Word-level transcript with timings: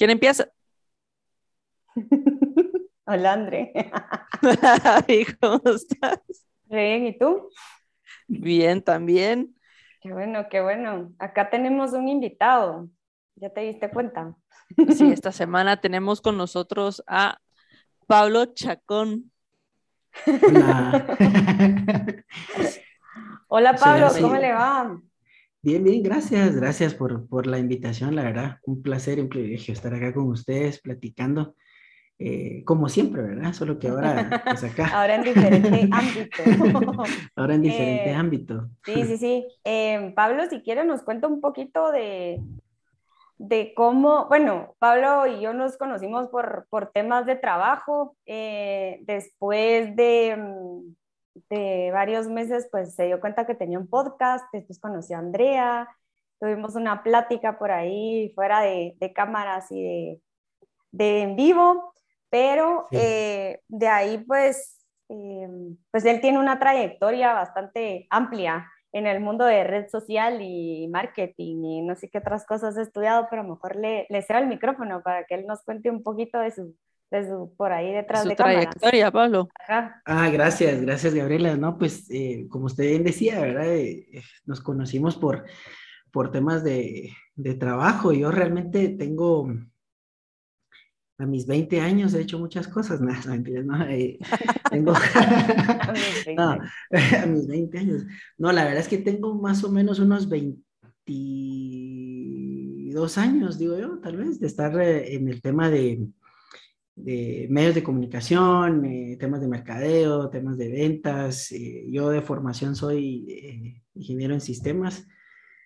¿Quién 0.00 0.08
empieza? 0.08 0.48
Hola, 3.04 3.34
André. 3.34 3.70
¿Cómo 5.42 5.60
estás? 5.66 6.20
Bien, 6.64 7.04
¿y 7.04 7.18
tú? 7.18 7.50
Bien, 8.26 8.82
también. 8.82 9.54
Qué 10.00 10.10
bueno, 10.10 10.46
qué 10.48 10.62
bueno. 10.62 11.12
Acá 11.18 11.50
tenemos 11.50 11.92
un 11.92 12.08
invitado. 12.08 12.88
¿Ya 13.34 13.50
te 13.50 13.60
diste 13.60 13.90
cuenta? 13.90 14.34
Sí, 14.88 15.04
esta 15.12 15.32
semana 15.32 15.82
tenemos 15.82 16.22
con 16.22 16.38
nosotros 16.38 17.04
a 17.06 17.38
Pablo 18.06 18.46
Chacón. 18.54 19.30
Hola. 20.26 21.18
Hola, 23.48 23.74
Pablo, 23.74 24.08
Sí, 24.08 24.22
¿cómo 24.22 24.36
le 24.36 24.52
va? 24.52 24.98
Bien, 25.62 25.84
bien, 25.84 26.02
gracias, 26.02 26.56
gracias 26.56 26.94
por, 26.94 27.28
por 27.28 27.46
la 27.46 27.58
invitación, 27.58 28.14
la 28.16 28.22
verdad, 28.24 28.58
un 28.64 28.82
placer 28.82 29.18
y 29.18 29.20
un 29.22 29.28
privilegio 29.28 29.74
estar 29.74 29.92
acá 29.94 30.14
con 30.14 30.24
ustedes 30.28 30.80
platicando, 30.80 31.54
eh, 32.18 32.64
como 32.64 32.88
siempre, 32.88 33.22
¿verdad? 33.22 33.52
Solo 33.52 33.78
que 33.78 33.88
ahora, 33.88 34.42
pues 34.48 34.64
acá, 34.64 34.86
Ahora 34.94 35.16
en 35.16 35.24
diferente 35.24 35.88
ámbito. 35.92 36.42
ahora 37.36 37.54
en 37.54 37.62
diferente 37.62 38.10
Eh, 38.10 38.14
ámbito. 38.14 38.70
Sí, 38.86 39.04
sí, 39.06 39.18
sí. 39.18 39.46
Eh, 39.64 40.12
Pablo, 40.16 40.44
si 40.48 40.62
quiere, 40.62 40.84
nos 40.84 41.02
cuenta 41.02 41.28
un 41.28 41.40
poquito 41.42 41.92
de, 41.92 42.40
de 43.38 43.72
cómo, 43.74 44.26
bueno, 44.28 44.74
Pablo 44.78 45.26
y 45.26 45.40
yo 45.40 45.52
nos 45.54 45.76
conocimos 45.78 46.28
por, 46.28 46.66
por 46.70 46.90
temas 46.92 47.26
de 47.26 47.36
trabajo. 47.36 48.16
eh, 48.26 49.00
después 49.02 49.94
de, 49.96 50.36
mm, 50.36 50.94
de 51.48 51.90
varios 51.92 52.28
meses, 52.28 52.68
pues 52.70 52.94
se 52.94 53.06
dio 53.06 53.20
cuenta 53.20 53.46
que 53.46 53.54
tenía 53.54 53.78
un 53.78 53.88
podcast, 53.88 54.44
después 54.52 54.78
conoció 54.80 55.16
a 55.16 55.20
Andrea, 55.20 55.88
tuvimos 56.40 56.74
una 56.74 57.02
plática 57.02 57.58
por 57.58 57.70
ahí 57.70 58.32
fuera 58.34 58.60
de, 58.62 58.94
de 58.98 59.12
cámaras 59.12 59.70
y 59.70 59.82
de, 59.82 60.20
de 60.92 61.22
en 61.22 61.36
vivo, 61.36 61.92
pero 62.30 62.88
Sí. 62.90 62.96
eh, 62.98 63.60
de 63.68 63.88
ahí 63.88 64.18
pues, 64.18 64.84
eh, 65.08 65.48
pues 65.90 66.04
él 66.04 66.20
tiene 66.20 66.38
una 66.38 66.58
trayectoria 66.58 67.32
bastante 67.34 68.06
amplia 68.10 68.70
en 68.92 69.06
el 69.06 69.20
mundo 69.20 69.44
de 69.44 69.64
red 69.64 69.88
social 69.88 70.38
y 70.42 70.88
marketing 70.88 71.64
y 71.64 71.82
no 71.82 71.94
sé 71.94 72.08
qué 72.10 72.18
otras 72.18 72.44
cosas 72.46 72.76
he 72.76 72.82
estudiado, 72.82 73.28
pero 73.30 73.44
mejor 73.44 73.76
le, 73.76 74.06
le 74.08 74.22
cedo 74.22 74.38
el 74.38 74.48
micrófono 74.48 75.02
para 75.02 75.24
que 75.26 75.34
él 75.36 75.46
nos 75.46 75.62
cuente 75.62 75.90
un 75.90 76.02
poquito 76.02 76.38
de 76.40 76.50
su, 76.50 76.74
de 77.10 77.28
su 77.28 77.52
por 77.56 77.72
ahí 77.72 77.92
detrás 77.92 78.22
Su 78.22 78.28
de 78.28 78.36
cámaras. 78.36 78.70
trayectoria, 78.70 79.10
Pablo. 79.10 79.48
Ajá. 79.58 80.00
Ah, 80.04 80.30
gracias, 80.30 80.80
gracias, 80.80 81.12
Gabriela. 81.14 81.56
No, 81.56 81.76
pues, 81.76 82.08
eh, 82.10 82.46
como 82.48 82.66
usted 82.66 82.88
bien 82.88 83.02
decía, 83.04 83.40
¿verdad? 83.40 83.68
Eh, 83.68 84.06
eh, 84.12 84.22
nos 84.46 84.60
conocimos 84.60 85.16
por, 85.16 85.44
por 86.12 86.30
temas 86.30 86.62
de, 86.62 87.10
de 87.34 87.54
trabajo. 87.54 88.12
Yo 88.12 88.30
realmente 88.30 88.90
tengo, 88.90 89.52
a 91.18 91.26
mis 91.26 91.46
20 91.46 91.80
años 91.80 92.14
he 92.14 92.20
hecho 92.20 92.38
muchas 92.38 92.68
cosas, 92.68 93.00
no, 93.00 93.12
no, 93.12 93.30
mentiras, 93.32 93.64
no, 93.64 93.84
eh, 93.86 94.16
tengo... 94.70 94.92
A 94.94 95.92
mis 95.92 96.24
20. 96.26 96.34
No, 96.36 96.50
a 96.52 97.26
mis 97.26 97.48
20 97.48 97.78
años. 97.78 98.06
No, 98.38 98.52
la 98.52 98.62
verdad 98.64 98.80
es 98.80 98.88
que 98.88 98.98
tengo 98.98 99.34
más 99.34 99.64
o 99.64 99.72
menos 99.72 99.98
unos 99.98 100.28
22 100.28 103.18
años, 103.18 103.58
digo 103.58 103.76
yo, 103.76 103.98
tal 103.98 104.16
vez, 104.16 104.38
de 104.38 104.46
estar 104.46 104.80
en 104.80 105.28
el 105.28 105.42
tema 105.42 105.68
de, 105.70 106.06
de 107.04 107.46
medios 107.50 107.74
de 107.74 107.82
comunicación, 107.82 108.84
eh, 108.84 109.16
temas 109.18 109.40
de 109.40 109.48
mercadeo, 109.48 110.30
temas 110.30 110.56
de 110.58 110.68
ventas. 110.70 111.52
eh, 111.52 111.86
yo 111.90 112.10
de 112.10 112.22
formación 112.22 112.76
soy 112.76 113.26
eh, 113.28 113.82
ingeniero 113.94 114.34
en 114.34 114.40
sistemas, 114.40 115.06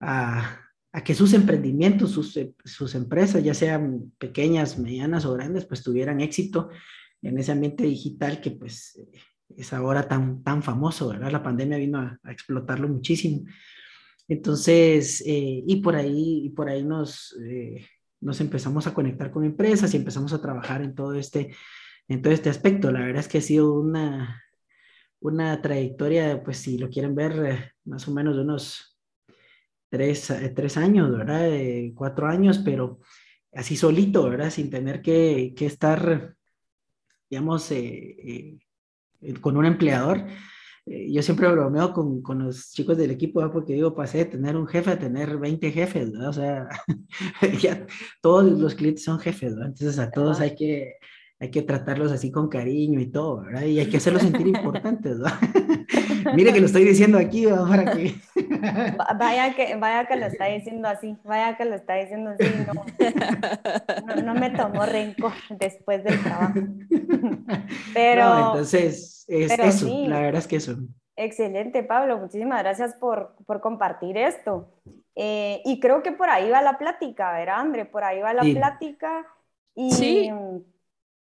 a, 0.00 0.60
a 0.92 1.04
que 1.04 1.14
sus 1.14 1.32
emprendimientos, 1.32 2.10
sus, 2.10 2.36
eh, 2.36 2.54
sus 2.62 2.94
empresas, 2.94 3.42
ya 3.42 3.54
sean 3.54 4.12
pequeñas, 4.18 4.78
medianas 4.78 5.24
o 5.24 5.32
grandes, 5.32 5.64
pues 5.64 5.82
tuvieran 5.82 6.20
éxito 6.20 6.68
en 7.22 7.38
ese 7.38 7.52
ambiente 7.52 7.84
digital 7.84 8.40
que 8.40 8.50
pues 8.50 8.96
eh, 8.96 9.18
es 9.56 9.72
ahora 9.72 10.06
tan, 10.08 10.42
tan 10.42 10.62
famoso, 10.62 11.08
¿verdad? 11.08 11.30
La 11.30 11.42
pandemia 11.42 11.78
vino 11.78 11.98
a, 11.98 12.18
explotarlo 12.30 12.88
muchísimo. 12.88 13.44
Entonces, 14.28 15.22
eh, 15.26 15.62
y 15.66 15.76
por 15.76 15.96
ahí, 15.96 16.46
y 16.46 16.50
por 16.50 16.68
ahí 16.68 16.84
nos, 16.84 17.36
eh, 17.42 17.86
nos 18.20 18.40
empezamos 18.40 18.86
a 18.86 18.94
conectar 18.94 19.30
con 19.30 19.44
empresas 19.44 19.92
y 19.94 19.96
empezamos 19.96 20.32
a 20.32 20.40
trabajar 20.40 20.82
en 20.82 20.94
todo 20.94 21.14
este, 21.14 21.54
en 22.08 22.22
todo 22.22 22.32
este 22.32 22.50
aspecto. 22.50 22.90
La 22.90 23.00
verdad 23.00 23.20
es 23.20 23.28
que 23.28 23.38
ha 23.38 23.42
sido 23.42 23.74
una, 23.74 24.42
una 25.20 25.60
trayectoria, 25.62 26.42
pues 26.42 26.58
si 26.58 26.78
lo 26.78 26.88
quieren 26.90 27.14
ver, 27.14 27.46
eh, 27.46 27.72
más 27.84 28.06
o 28.08 28.12
menos 28.12 28.36
de 28.36 28.42
unos 28.42 28.98
tres, 29.88 30.30
eh, 30.30 30.50
tres 30.54 30.76
años, 30.76 31.10
¿verdad? 31.10 31.48
Cuatro 31.94 32.26
años, 32.26 32.58
pero 32.58 33.00
así 33.52 33.76
solito, 33.76 34.28
¿verdad? 34.28 34.50
Sin 34.50 34.70
tener 34.70 35.02
que, 35.02 35.54
que 35.56 35.66
estar, 35.66 36.36
digamos, 37.30 37.70
eh, 37.72 38.58
con 39.40 39.56
un 39.56 39.66
empleador. 39.66 40.24
Eh, 40.86 41.12
yo 41.12 41.22
siempre 41.22 41.50
bromeo 41.50 41.92
con, 41.92 42.22
con 42.22 42.44
los 42.44 42.70
chicos 42.72 42.96
del 42.96 43.10
equipo, 43.10 43.40
¿verdad? 43.40 43.52
porque 43.52 43.74
digo, 43.74 43.94
pasé 43.94 44.18
de 44.18 44.24
tener 44.26 44.56
un 44.56 44.66
jefe 44.66 44.90
a 44.90 44.98
tener 44.98 45.36
20 45.38 45.70
jefes, 45.70 46.12
¿verdad? 46.12 46.28
O 46.28 46.32
sea, 46.32 46.68
ya 47.60 47.86
todos 48.22 48.58
los 48.58 48.74
clientes 48.74 49.04
son 49.04 49.18
jefes, 49.18 49.54
¿verdad? 49.54 49.68
Entonces 49.68 49.98
a 49.98 50.10
todos 50.10 50.40
hay 50.40 50.54
que, 50.54 50.94
hay 51.40 51.50
que 51.50 51.62
tratarlos 51.62 52.12
así 52.12 52.30
con 52.30 52.48
cariño 52.48 53.00
y 53.00 53.10
todo, 53.10 53.42
¿verdad? 53.42 53.62
Y 53.64 53.78
hay 53.78 53.86
que 53.86 53.98
hacerlos 53.98 54.22
sentir 54.22 54.46
importantes, 54.48 55.18
¿verdad? 55.18 55.38
Mire 56.34 56.52
que 56.52 56.60
lo 56.60 56.66
estoy 56.66 56.84
diciendo 56.84 57.18
aquí, 57.18 57.46
¿verdad? 57.46 57.66
Para 57.68 57.92
que... 57.92 58.14
Va- 58.98 59.14
Vaya 59.18 59.54
que, 59.54 59.76
vaya 59.76 60.06
que 60.06 60.16
lo 60.16 60.26
está 60.26 60.46
diciendo 60.46 60.88
así, 60.88 61.16
vaya 61.24 61.56
que 61.56 61.64
lo 61.64 61.74
está 61.74 61.94
diciendo 61.94 62.30
así, 62.30 62.44
no, 62.66 62.74
no, 64.06 64.22
no 64.22 64.34
me 64.34 64.50
tomó 64.50 64.84
rencor 64.86 65.32
después 65.50 66.04
del 66.04 66.22
trabajo. 66.22 66.54
Pero 67.94 68.24
No, 68.24 68.46
entonces, 68.46 69.24
es 69.28 69.48
pero 69.52 69.64
eso, 69.68 69.86
sí. 69.86 70.06
la 70.06 70.20
verdad 70.20 70.40
es 70.40 70.46
que 70.46 70.56
eso. 70.56 70.76
excelente, 71.16 71.82
Pablo, 71.82 72.18
muchísimas 72.18 72.62
gracias 72.62 72.94
por, 72.94 73.34
por 73.46 73.60
compartir 73.60 74.16
esto. 74.16 74.70
Eh, 75.16 75.60
y 75.64 75.80
creo 75.80 76.02
que 76.02 76.12
por 76.12 76.30
ahí 76.30 76.48
va 76.50 76.62
la 76.62 76.78
plática, 76.78 77.32
¿verdad, 77.32 77.56
André? 77.60 77.84
Por 77.84 78.04
ahí 78.04 78.20
va 78.20 78.32
la 78.32 78.42
Sí. 78.44 78.54
plática. 78.54 79.26
Y, 79.74 79.90
Sí, 79.92 80.30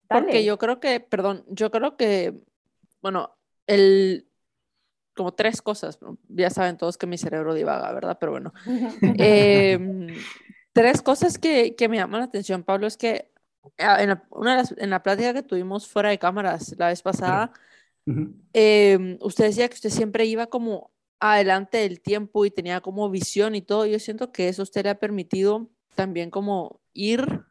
dale. 0.08 0.23
Porque 0.26 0.44
yo 0.44 0.58
creo 0.58 0.78
que, 0.81 1.00
perdón, 1.00 1.44
yo 1.49 1.70
creo 1.70 1.96
que, 1.96 2.34
bueno, 3.00 3.31
el, 3.67 4.27
como 5.19 5.32
tres 5.35 5.61
cosas, 5.61 5.99
ya 6.29 6.49
saben 6.49 6.79
todos 6.79 6.97
que 6.97 7.06
mi 7.06 7.19
cerebro 7.19 7.53
divaga, 7.53 7.93
¿verdad? 7.93 8.17
Pero 8.19 8.32
bueno, 8.32 8.55
Em, 9.19 10.15
tres 10.73 11.03
cosas 11.03 11.37
que, 11.38 11.75
que 11.76 11.88
me 11.88 11.97
llaman 11.99 12.20
la 12.20 12.26
atención, 12.26 12.62
Pablo, 12.62 12.87
es 12.87 12.97
que 12.97 13.31
ah, 13.79 14.03
en 14.03 14.09
la, 14.11 14.25
una 14.31 14.53
de 14.53 14.56
las- 14.59 14.75
en 14.79 14.91
la 14.91 15.03
plática 15.03 15.35
que 15.35 15.43
tuvimos 15.43 15.87
fuera 15.88 16.09
de 16.09 16.19
cámaras 16.19 16.75
la 16.79 16.88
vez 16.88 17.03
pasada, 17.03 17.53
em, 18.55 19.19
usted 19.20 19.44
decía 19.47 19.69
que 19.69 19.75
usted 19.75 19.91
siempre 19.91 20.25
iba 20.25 20.47
como 20.47 20.91
adelante 21.21 21.79
del 21.79 22.00
tiempo 22.00 22.44
y 22.44 22.50
tenía 22.50 22.81
como 22.81 23.11
visión 23.11 23.55
y 23.55 23.61
todo. 23.62 23.87
Yo 23.87 23.99
siento 23.99 24.32
que 24.32 24.49
eso 24.49 24.62
usted 24.62 24.85
le 24.85 24.91
ha 24.91 24.99
permitido 24.99 25.69
también 25.94 26.31
como 26.31 26.81
ir 26.94 27.43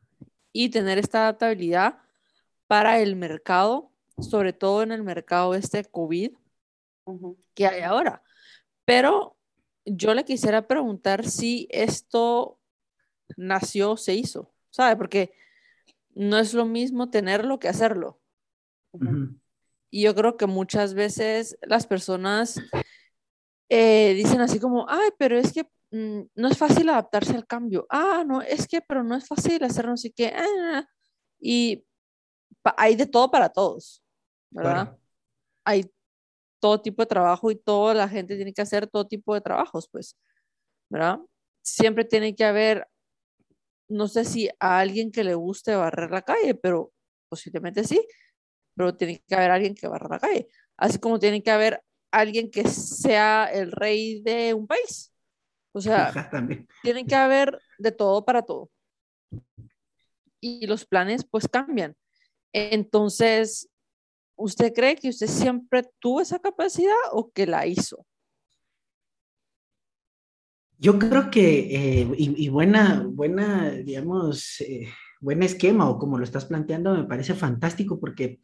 y 0.54 0.70
tener 0.70 0.98
esta 0.98 1.20
adaptabilidad 1.24 2.00
para 2.68 3.00
el 3.00 3.16
mercado, 3.16 3.92
sobre 4.20 4.54
todo 4.54 4.84
en 4.84 4.92
el 4.92 5.04
mercado 5.04 5.54
este 5.54 5.84
COVID 5.84 6.31
Que 7.54 7.68
hay 7.68 7.81
ahora. 7.81 8.21
Pero 8.86 9.38
yo 9.86 10.13
le 10.13 10.25
quisiera 10.25 10.68
preguntar 10.68 11.25
si 11.25 11.68
esto 11.71 12.59
nació 13.36 13.98
se 13.98 14.15
hizo, 14.15 14.54
¿sabe? 14.69 14.95
Porque 14.95 15.33
no 16.13 16.38
es 16.38 16.54
lo 16.54 16.65
mismo 16.65 17.09
tenerlo 17.09 17.59
que 17.59 17.69
hacerlo. 17.69 18.19
Y 19.89 20.04
yo 20.04 20.15
creo 20.15 20.38
que 20.38 20.48
muchas 20.48 20.94
veces 20.94 21.57
las 21.62 21.86
personas 21.86 22.59
eh, 23.69 24.13
dicen 24.15 24.42
así 24.42 24.60
como, 24.60 24.89
ay, 24.89 25.10
pero 25.18 25.38
es 25.38 25.53
que 25.53 25.69
mm, 25.92 26.21
no 26.36 26.48
es 26.48 26.57
fácil 26.57 26.89
adaptarse 26.89 27.36
al 27.36 27.45
cambio. 27.45 27.86
Ah, 27.89 28.24
no, 28.25 28.42
es 28.42 28.68
que, 28.68 28.81
pero 28.81 29.03
no 29.03 29.15
es 29.15 29.27
fácil 29.27 29.63
hacer 29.63 29.86
no 29.86 29.98
sé 29.98 30.12
qué. 30.12 30.33
Ah, 30.36 30.88
y 31.39 31.86
hay 32.77 32.95
de 32.95 33.06
todo 33.06 33.30
para 33.30 33.50
todos, 33.50 34.03
¿verdad? 34.50 34.98
Hay 35.63 35.92
todo 36.59 36.81
tipo 36.81 37.01
de 37.04 37.07
trabajo 37.07 37.51
y 37.51 37.56
toda 37.56 37.94
la 37.94 38.09
gente 38.09 38.36
tiene 38.36 38.54
que 38.54 38.62
hacer 38.62 38.88
todo 38.88 39.07
tipo 39.07 39.33
de 39.33 39.42
trabajos, 39.42 39.89
pues, 39.92 40.18
¿verdad? 40.89 41.19
Siempre 41.63 42.06
tiene 42.06 42.36
que 42.36 42.45
haber, 42.45 42.88
no 43.89 44.07
sé 44.07 44.25
si 44.25 44.50
a 44.59 44.80
alguien 44.80 45.12
que 45.12 45.24
le 45.24 45.36
guste 45.36 45.75
barrer 45.75 46.12
la 46.12 46.21
calle, 46.21 46.56
pero 46.56 46.94
posiblemente 47.30 47.83
sí, 47.83 48.06
pero 48.75 48.95
tiene 48.95 49.24
que 49.27 49.36
haber 49.36 49.51
alguien 49.51 49.75
que 49.75 49.88
barra 49.88 50.07
la 50.09 50.19
calle, 50.19 50.48
así 50.77 51.00
como 51.00 51.19
tiene 51.19 51.42
que 51.44 51.51
haber 51.51 51.83
alguien 52.12 52.50
que 52.50 52.68
sea 52.68 53.45
el 53.45 53.71
rey 53.71 54.21
de 54.21 54.53
un 54.53 54.68
país. 54.68 55.13
O 55.74 55.81
sea, 55.81 56.12
tiene 56.83 57.06
que 57.06 57.15
haber 57.15 57.60
de 57.77 57.92
todo 57.92 58.25
para 58.25 58.42
todo. 58.42 58.69
Y 60.39 60.65
los 60.68 60.86
planes 60.86 61.25
pues 61.30 61.48
cambian. 61.48 61.95
Entonces, 62.53 63.69
¿usted 64.38 64.74
cree 64.74 64.95
que 64.95 65.10
usted 65.10 65.28
siempre 65.28 65.84
tuvo 66.00 66.22
esa 66.22 66.39
capacidad 66.39 66.95
o 67.12 67.31
que 67.31 67.45
la 67.45 67.68
hizo? 67.68 68.06
Yo 70.80 71.00
creo 71.00 71.31
que, 71.31 72.01
eh, 72.01 72.07
y, 72.18 72.50
buena, 72.50 73.04
buena, 73.10 73.72
digamos, 73.72 74.62
eh, 74.62 74.88
buen 75.19 75.42
esquema 75.42 75.89
o 75.89 75.98
como 75.98 76.19
lo 76.19 76.24
estás 76.24 76.45
planteando, 76.45 76.95
me 76.95 77.06
parece 77.06 77.34
fantástico 77.34 78.00
porque 78.00 78.39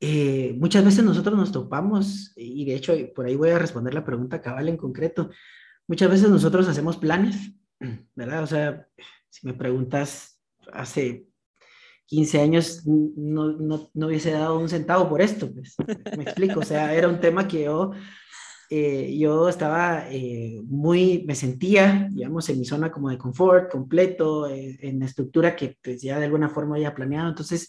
eh, 0.00 0.56
muchas 0.58 0.82
veces 0.82 1.04
nosotros 1.04 1.36
nos 1.36 1.52
topamos, 1.52 2.32
y 2.34 2.64
de 2.64 2.74
hecho 2.74 2.94
por 3.14 3.26
ahí 3.26 3.36
voy 3.36 3.50
a 3.50 3.58
responder 3.58 3.92
la 3.92 4.06
pregunta 4.06 4.40
cabal 4.40 4.70
en 4.70 4.78
concreto, 4.78 5.30
muchas 5.86 6.10
veces 6.10 6.30
nosotros 6.30 6.66
hacemos 6.66 6.96
planes, 6.96 7.52
¿verdad? 8.14 8.42
O 8.42 8.46
sea, 8.46 8.88
si 9.28 9.46
me 9.46 9.52
preguntas 9.52 10.40
hace 10.72 11.29
15 12.10 12.40
años 12.40 12.82
no, 12.86 13.52
no, 13.52 13.88
no, 13.94 14.06
hubiese 14.08 14.32
dado 14.32 14.58
un 14.58 14.68
centavo 14.68 15.08
por 15.08 15.22
esto, 15.22 15.48
pues, 15.52 15.76
me 16.16 16.24
explico, 16.24 16.58
o 16.58 16.64
sea, 16.64 16.92
era 16.92 17.06
un 17.06 17.20
tema 17.20 17.46
que 17.46 17.62
yo, 17.62 17.92
eh, 18.68 19.16
yo 19.16 19.48
estaba 19.48 20.10
eh, 20.10 20.60
muy, 20.64 21.22
me 21.24 21.36
sentía, 21.36 22.08
digamos, 22.10 22.48
en 22.48 22.58
mi 22.58 22.64
zona 22.64 22.90
como 22.90 23.10
de 23.10 23.16
confort, 23.16 23.70
completo, 23.70 24.48
en 24.50 24.98
la 24.98 25.06
estructura 25.06 25.54
que 25.54 25.78
pues, 25.80 26.02
ya 26.02 26.18
de 26.18 26.24
alguna 26.24 26.48
forma 26.48 26.74
había 26.74 26.96
planeado, 26.96 27.28
entonces 27.28 27.68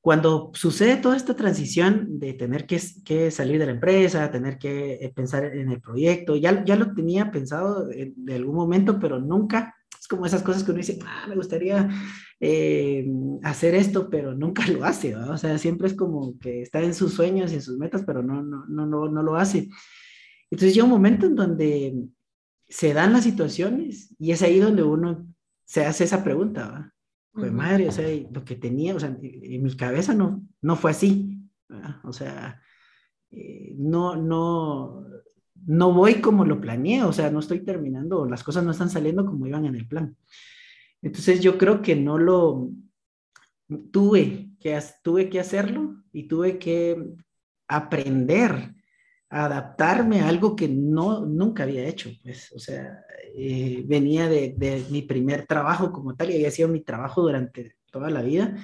cuando 0.00 0.52
sucede 0.54 0.98
toda 0.98 1.16
esta 1.16 1.34
transición 1.34 2.20
de 2.20 2.34
tener 2.34 2.66
que, 2.66 2.80
que, 3.04 3.32
salir 3.32 3.58
de 3.58 3.66
la 3.66 3.72
empresa, 3.72 4.30
tener 4.30 4.58
que 4.58 4.92
eh, 5.00 5.12
pensar 5.12 5.46
en 5.46 5.72
el 5.72 5.80
proyecto, 5.80 6.36
ya, 6.36 6.64
ya 6.64 6.76
lo 6.76 6.94
tenía 6.94 7.32
pensado 7.32 7.86
de, 7.86 8.12
algún 8.32 8.54
momento, 8.54 9.00
pero 9.00 9.18
nunca, 9.18 9.74
es 9.98 10.06
como 10.06 10.24
esas 10.24 10.42
cosas 10.42 10.62
que 10.62 10.70
uno 10.70 10.78
dice, 10.78 11.00
ah, 11.04 11.26
me 11.26 11.34
gustaría 11.34 11.88
eh, 12.40 13.06
hacer 13.42 13.74
esto, 13.74 14.10
pero 14.10 14.34
nunca 14.34 14.66
lo 14.68 14.84
hace, 14.84 15.16
o 15.16 15.36
sea, 15.36 15.58
siempre 15.58 15.88
es 15.88 15.94
como 15.94 16.38
que 16.38 16.62
está 16.62 16.80
en 16.80 16.94
sus 16.94 17.14
sueños 17.14 17.52
y 17.52 17.56
en 17.56 17.62
sus 17.62 17.78
metas, 17.78 18.02
pero 18.06 18.22
no, 18.22 18.42
no, 18.42 18.66
no, 18.66 18.86
no, 18.86 19.08
no 19.08 19.22
lo 19.22 19.36
hace. 19.36 19.68
Entonces 20.50 20.74
llega 20.74 20.84
un 20.84 20.90
momento 20.90 21.26
en 21.26 21.36
donde 21.36 22.04
se 22.68 22.94
dan 22.94 23.12
las 23.12 23.24
situaciones 23.24 24.14
y 24.18 24.32
es 24.32 24.42
ahí 24.42 24.58
donde 24.58 24.82
uno 24.82 25.26
se 25.64 25.84
hace 25.84 26.04
esa 26.04 26.22
pregunta, 26.22 26.68
¿va? 26.68 26.94
Pues 27.32 27.50
madre, 27.50 27.88
o 27.88 27.92
sea, 27.92 28.06
lo 28.30 28.44
que 28.44 28.54
tenía, 28.54 28.94
o 28.94 29.00
sea, 29.00 29.08
en 29.20 29.62
mi 29.62 29.76
cabeza 29.76 30.14
no, 30.14 30.46
no 30.62 30.76
fue 30.76 30.92
así, 30.92 31.44
o 32.04 32.12
sea, 32.12 32.62
eh, 33.32 33.74
no, 33.76 34.14
no, 34.14 35.04
no 35.66 35.92
voy 35.92 36.20
como 36.20 36.44
lo 36.44 36.60
planeé, 36.60 37.02
o 37.02 37.12
sea, 37.12 37.30
no 37.30 37.40
estoy 37.40 37.64
terminando, 37.64 38.24
las 38.26 38.44
cosas 38.44 38.62
no 38.62 38.70
están 38.70 38.88
saliendo 38.88 39.26
como 39.26 39.48
iban 39.48 39.64
en 39.64 39.74
el 39.74 39.88
plan. 39.88 40.16
Entonces 41.04 41.40
yo 41.40 41.56
creo 41.58 41.82
que 41.82 41.94
no 41.94 42.18
lo, 42.18 42.70
tuve 43.92 44.50
que, 44.58 44.76
tuve 45.02 45.30
que 45.30 45.38
hacerlo 45.38 46.02
y 46.12 46.26
tuve 46.26 46.58
que 46.58 46.96
aprender 47.68 48.74
adaptarme 49.34 50.20
a 50.20 50.28
algo 50.28 50.54
que 50.54 50.68
no, 50.68 51.26
nunca 51.26 51.64
había 51.64 51.88
hecho, 51.88 52.08
pues, 52.22 52.52
o 52.52 52.58
sea, 52.60 53.00
eh, 53.34 53.82
venía 53.84 54.28
de, 54.28 54.54
de, 54.56 54.84
mi 54.90 55.02
primer 55.02 55.44
trabajo 55.44 55.90
como 55.90 56.14
tal 56.14 56.30
y 56.30 56.34
había 56.34 56.52
sido 56.52 56.68
mi 56.68 56.82
trabajo 56.82 57.22
durante 57.22 57.74
toda 57.90 58.10
la 58.10 58.22
vida. 58.22 58.56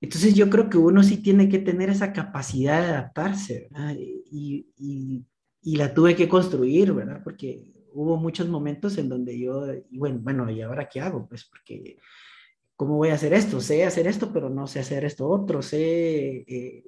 Entonces 0.00 0.34
yo 0.34 0.48
creo 0.48 0.70
que 0.70 0.78
uno 0.78 1.02
sí 1.02 1.18
tiene 1.18 1.50
que 1.50 1.58
tener 1.58 1.90
esa 1.90 2.14
capacidad 2.14 2.80
de 2.80 2.88
adaptarse. 2.88 3.68
Y, 4.30 4.68
y, 4.78 5.26
y, 5.60 5.76
la 5.76 5.92
tuve 5.92 6.16
que 6.16 6.28
construir, 6.28 6.94
¿verdad? 6.94 7.20
Porque 7.22 7.70
hubo 7.92 8.16
muchos 8.16 8.48
momentos 8.48 8.98
en 8.98 9.08
donde 9.08 9.38
yo, 9.38 9.66
y 9.90 9.98
bueno, 9.98 10.18
bueno, 10.20 10.50
¿y 10.50 10.62
ahora 10.62 10.88
qué 10.88 11.00
hago? 11.00 11.26
Pues 11.28 11.44
porque, 11.44 11.98
¿cómo 12.76 12.96
voy 12.96 13.10
a 13.10 13.14
hacer 13.14 13.32
esto? 13.32 13.60
Sé 13.60 13.84
hacer 13.84 14.06
esto, 14.06 14.32
pero 14.32 14.50
no 14.50 14.66
sé 14.66 14.80
hacer 14.80 15.04
esto 15.04 15.28
otro, 15.28 15.62
sé, 15.62 16.44
eh, 16.46 16.84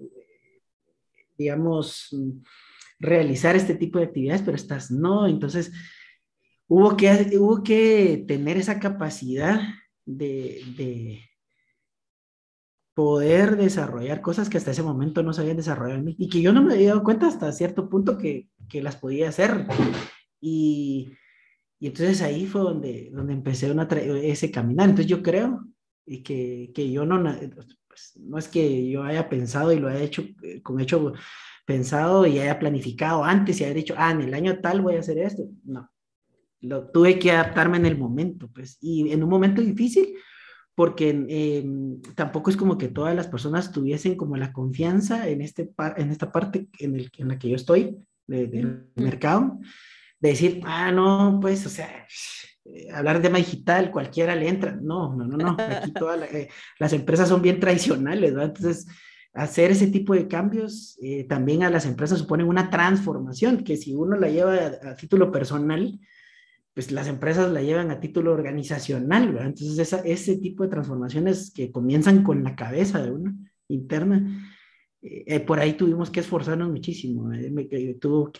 digamos, 1.37 2.14
realizar 2.99 3.56
este 3.56 3.75
tipo 3.75 3.99
de 3.99 4.06
actividades, 4.06 4.43
pero 4.43 4.56
estas 4.56 4.91
no. 4.91 5.26
Entonces, 5.26 5.73
hubo 6.69 6.97
que, 6.97 7.38
hubo 7.38 7.62
que 7.62 8.25
tener 8.26 8.56
esa 8.56 8.79
capacidad 8.79 9.61
de, 10.05 10.62
de 10.76 11.20
poder 12.94 13.56
desarrollar 13.56 14.20
cosas 14.20 14.50
que 14.50 14.58
hasta 14.58 14.73
ese 14.73 14.82
momento 14.82 15.23
no 15.23 15.32
se 15.32 15.41
habían 15.41 15.56
desarrollado 15.56 15.99
en 15.99 16.05
mí 16.05 16.17
y 16.19 16.29
que 16.29 16.43
yo 16.43 16.52
no 16.52 16.62
me 16.62 16.75
había 16.75 16.91
dado 16.91 17.02
cuenta 17.02 17.26
hasta 17.29 17.50
cierto 17.52 17.88
punto 17.88 18.19
que, 18.19 18.50
que 18.69 18.82
las 18.82 18.97
podía 18.97 19.29
hacer. 19.31 19.67
Y, 20.41 21.13
y, 21.79 21.87
entonces 21.89 22.23
ahí 22.23 22.47
fue 22.47 22.63
donde, 22.63 23.11
donde 23.13 23.33
empecé 23.33 23.71
una 23.71 23.85
ese 23.85 24.51
caminar. 24.51 24.89
Entonces 24.89 25.11
yo 25.11 25.23
creo 25.23 25.65
y 26.07 26.23
que, 26.23 26.73
que 26.75 26.91
yo 26.91 27.05
no, 27.05 27.23
pues, 27.87 28.17
no 28.17 28.39
es 28.39 28.49
que 28.49 28.89
yo 28.89 29.03
haya 29.03 29.29
pensado 29.29 29.73
y 29.73 29.79
lo 29.79 29.89
haya 29.89 30.01
hecho 30.01 30.23
eh, 30.43 30.63
con 30.63 30.81
hecho 30.81 31.13
pensado 31.67 32.27
y 32.27 32.39
haya 32.39 32.59
planificado 32.59 33.25
antes 33.25 33.61
y 33.61 33.65
haya 33.65 33.75
dicho, 33.75 33.95
ah, 33.97 34.11
en 34.11 34.23
el 34.23 34.35
año 34.35 34.61
tal 34.61 34.81
voy 34.81 34.97
a 34.97 35.01
hacer 35.01 35.19
esto. 35.19 35.45
No, 35.65 35.91
lo 36.61 36.91
tuve 36.91 37.19
que 37.19 37.31
adaptarme 37.31 37.79
en 37.79 37.87
el 37.87 37.99
momento, 37.99 38.50
pues, 38.53 38.79
y 38.81 39.11
en 39.12 39.23
un 39.23 39.31
momento 39.31 39.62
difícil, 39.62 40.14
porque 40.75 41.11
em, 41.11 42.00
tampoco 42.14 42.50
es 42.50 42.57
como 42.57 42.79
que 42.79 42.88
todas 42.88 43.14
las 43.14 43.29
personas 43.29 43.73
tuviesen 43.73 44.17
como 44.17 44.37
la 44.37 44.53
confianza 44.53 45.29
en, 45.29 45.43
este 45.43 45.71
en 45.97 46.11
esta 46.11 46.33
parte 46.33 46.69
en, 46.79 46.97
el, 46.97 47.11
en 47.19 47.29
la 47.29 47.38
que 47.38 47.49
yo 47.49 47.57
estoy 47.57 47.97
del 48.26 48.87
mercado, 48.95 49.59
de 50.21 50.29
decir, 50.29 50.61
ah, 50.65 50.93
no, 50.93 51.39
pues, 51.41 51.65
o 51.67 51.71
sea, 51.71 52.07
eh, 52.65 52.89
hablar 52.93 53.17
de 53.17 53.23
tema 53.23 53.39
digital, 53.39 53.91
cualquiera 53.91 54.37
le 54.37 54.49
entra. 54.49 54.79
No, 54.81 55.15
no, 55.15 55.27
no, 55.27 55.37
no. 55.37 55.57
Aquí 55.59 55.93
todas 55.99 56.33
eh, 56.33 56.49
las 56.79 56.93
empresas 56.93 57.29
son 57.29 57.43
bien 57.43 57.59
tradicionales, 57.59 58.33
¿no? 58.33 58.43
Entonces, 58.43 58.87
hacer 59.33 59.71
ese 59.71 59.87
tipo 59.87 60.15
de 60.15 60.29
cambios 60.29 60.99
eh, 61.03 61.25
también 61.25 61.62
a 61.62 61.71
las 61.71 61.87
empresas 61.87 62.19
supone 62.19 62.45
una 62.45 62.69
transformación 62.69 63.62
que 63.65 63.77
si 63.77 63.95
uno 63.95 64.17
la 64.17 64.29
lleva 64.29 64.55
a, 64.55 64.97
título 64.97 65.31
personal, 65.31 65.99
pues 66.75 66.91
las 66.91 67.09
empresas 67.09 67.50
la 67.50 67.62
llevan 67.62 67.91
a 67.91 68.00
título 68.00 68.33
organizacional, 68.33 69.33
¿verdad? 69.33 69.49
Entonces 69.49 69.93
ese 70.05 70.37
tipo 70.37 70.65
de 70.65 70.71
transformaciones 70.71 71.53
que 71.53 71.71
comienzan 71.71 72.23
con 72.23 72.43
la 72.45 72.57
cabeza 72.57 73.03
de 73.03 73.11
uno 73.11 73.35
interna, 73.69 74.50
eh, 75.02 75.25
eh, 75.26 75.40
por 75.40 75.61
ahí 75.61 75.75
tuvimos 75.75 76.11
que 76.11 76.21
esforzarnos 76.21 76.71
muchísimo. 76.71 77.30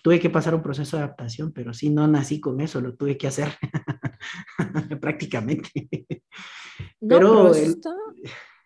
tuve 0.03 0.21
que 0.21 0.31
pasar 0.31 0.55
un 0.55 0.63
proceso 0.63 0.97
de 0.97 1.05
adaptación, 1.05 1.53
pero 1.53 1.73
sí 1.73 1.91
no 1.91 2.07
nací 2.07 2.41
con 2.41 2.61
eso, 2.61 2.81
lo 2.81 2.95
tuve 2.95 3.17
que 3.17 3.27
hacer 3.27 3.49
prácticamente. 5.01 5.89
pero, 7.01 7.53
pero 7.53 7.53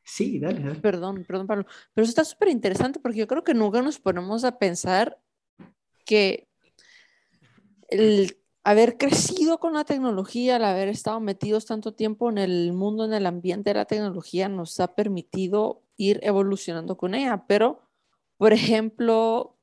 Sí, 0.07 0.39
dale, 0.39 0.75
Perdón, 0.77 1.25
perdón, 1.27 1.47
Pablo. 1.47 1.65
Pero 1.95 2.03
eso 2.05 2.11
está 2.11 2.25
súper 2.25 2.49
interesante 2.49 3.01
porque 3.01 3.19
yo 3.19 3.27
creo 3.27 3.43
que 3.43 3.55
nunca 3.55 3.81
nos 3.81 3.99
ponemos 3.99 4.45
a 4.45 4.59
pensar 4.59 5.19
que 6.05 6.47
el 7.89 8.37
haber 8.65 8.99
crecido 8.99 9.59
con 9.59 9.73
la 9.73 9.85
tecnología, 9.85 10.57
el 10.57 10.65
haber 10.65 10.89
estado 10.89 11.21
metidos 11.21 11.65
tanto 11.67 11.95
tiempo 11.95 12.29
en 12.29 12.39
el 12.39 12.73
mundo, 12.73 13.07
en 13.07 13.15
el 13.15 13.27
ambiente 13.27 13.71
de 13.71 13.75
la 13.75 13.87
tecnología, 13.87 14.49
nos 14.49 14.79
ha 14.79 14.95
permitido 14.95 15.83
ir 15.97 16.21
evolucionando 16.23 16.97
con 16.97 17.15
ella. 17.15 17.45
Pero, 17.47 17.84
por 18.37 18.53
ejemplo, 18.53 19.59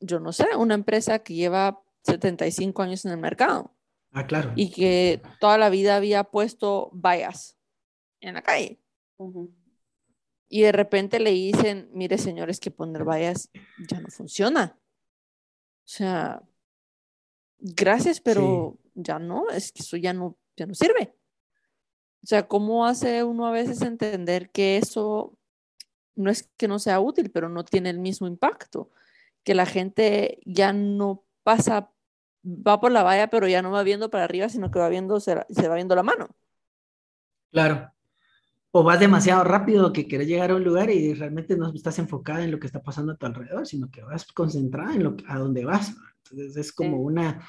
yo 0.00 0.20
no 0.20 0.32
sé, 0.32 0.46
una 0.56 0.74
empresa 0.74 1.20
que 1.20 1.34
lleva 1.34 1.82
75 2.04 2.82
años 2.82 3.04
en 3.04 3.12
el 3.12 3.18
mercado. 3.18 3.74
Ah, 4.12 4.26
claro. 4.26 4.52
Y 4.56 4.70
que 4.70 5.22
toda 5.40 5.56
la 5.58 5.70
vida 5.70 5.96
había 5.96 6.24
puesto 6.24 6.90
vallas 6.92 7.56
en 8.20 8.34
la 8.34 8.42
calle. 8.42 8.78
Y 10.48 10.62
de 10.62 10.72
repente 10.72 11.18
le 11.18 11.30
dicen, 11.30 11.88
mire 11.92 12.18
señores, 12.18 12.60
que 12.60 12.70
poner 12.70 13.04
vallas 13.04 13.50
ya 13.88 14.00
no 14.00 14.08
funciona. 14.08 14.78
O 15.84 15.88
sea, 15.88 16.42
gracias, 17.58 18.20
pero 18.20 18.78
ya 18.94 19.18
no, 19.18 19.48
es 19.50 19.72
que 19.72 19.82
eso 19.82 19.96
ya 19.96 20.12
no, 20.12 20.36
ya 20.56 20.66
no 20.66 20.74
sirve. 20.74 21.14
O 22.22 22.26
sea, 22.26 22.46
¿cómo 22.46 22.86
hace 22.86 23.24
uno 23.24 23.46
a 23.46 23.50
veces 23.50 23.80
entender 23.82 24.50
que 24.50 24.76
eso 24.76 25.36
no 26.14 26.30
es 26.30 26.50
que 26.56 26.68
no 26.68 26.78
sea 26.78 27.00
útil, 27.00 27.30
pero 27.30 27.48
no 27.48 27.64
tiene 27.64 27.90
el 27.90 27.98
mismo 27.98 28.26
impacto? 28.26 28.90
Que 29.44 29.54
la 29.54 29.66
gente 29.66 30.40
ya 30.44 30.72
no 30.72 31.24
pasa, 31.42 31.90
va 32.44 32.80
por 32.80 32.92
la 32.92 33.02
valla, 33.02 33.28
pero 33.28 33.48
ya 33.48 33.62
no 33.62 33.70
va 33.70 33.82
viendo 33.82 34.10
para 34.10 34.24
arriba, 34.24 34.48
sino 34.48 34.70
que 34.70 34.78
va 34.78 34.88
viendo, 34.88 35.20
se, 35.20 35.44
se 35.50 35.68
va 35.68 35.74
viendo 35.74 35.94
la 35.94 36.02
mano. 36.02 36.28
Claro. 37.50 37.92
O 38.70 38.82
vas 38.82 39.00
demasiado 39.00 39.44
rápido 39.44 39.92
que 39.92 40.06
quieres 40.06 40.26
llegar 40.26 40.50
a 40.50 40.56
un 40.56 40.64
lugar 40.64 40.90
y 40.90 41.12
realmente 41.12 41.56
no 41.56 41.72
estás 41.74 41.98
enfocada 41.98 42.42
en 42.42 42.50
lo 42.50 42.58
que 42.58 42.66
está 42.66 42.82
pasando 42.82 43.12
a 43.12 43.16
tu 43.16 43.26
alrededor, 43.26 43.66
sino 43.66 43.90
que 43.90 44.02
vas 44.02 44.24
concentrada 44.32 44.94
en 44.94 45.02
lo, 45.02 45.16
a 45.26 45.38
dónde 45.38 45.64
vas. 45.64 45.94
Entonces 46.24 46.56
es 46.56 46.72
como 46.72 46.98
una, 47.02 47.46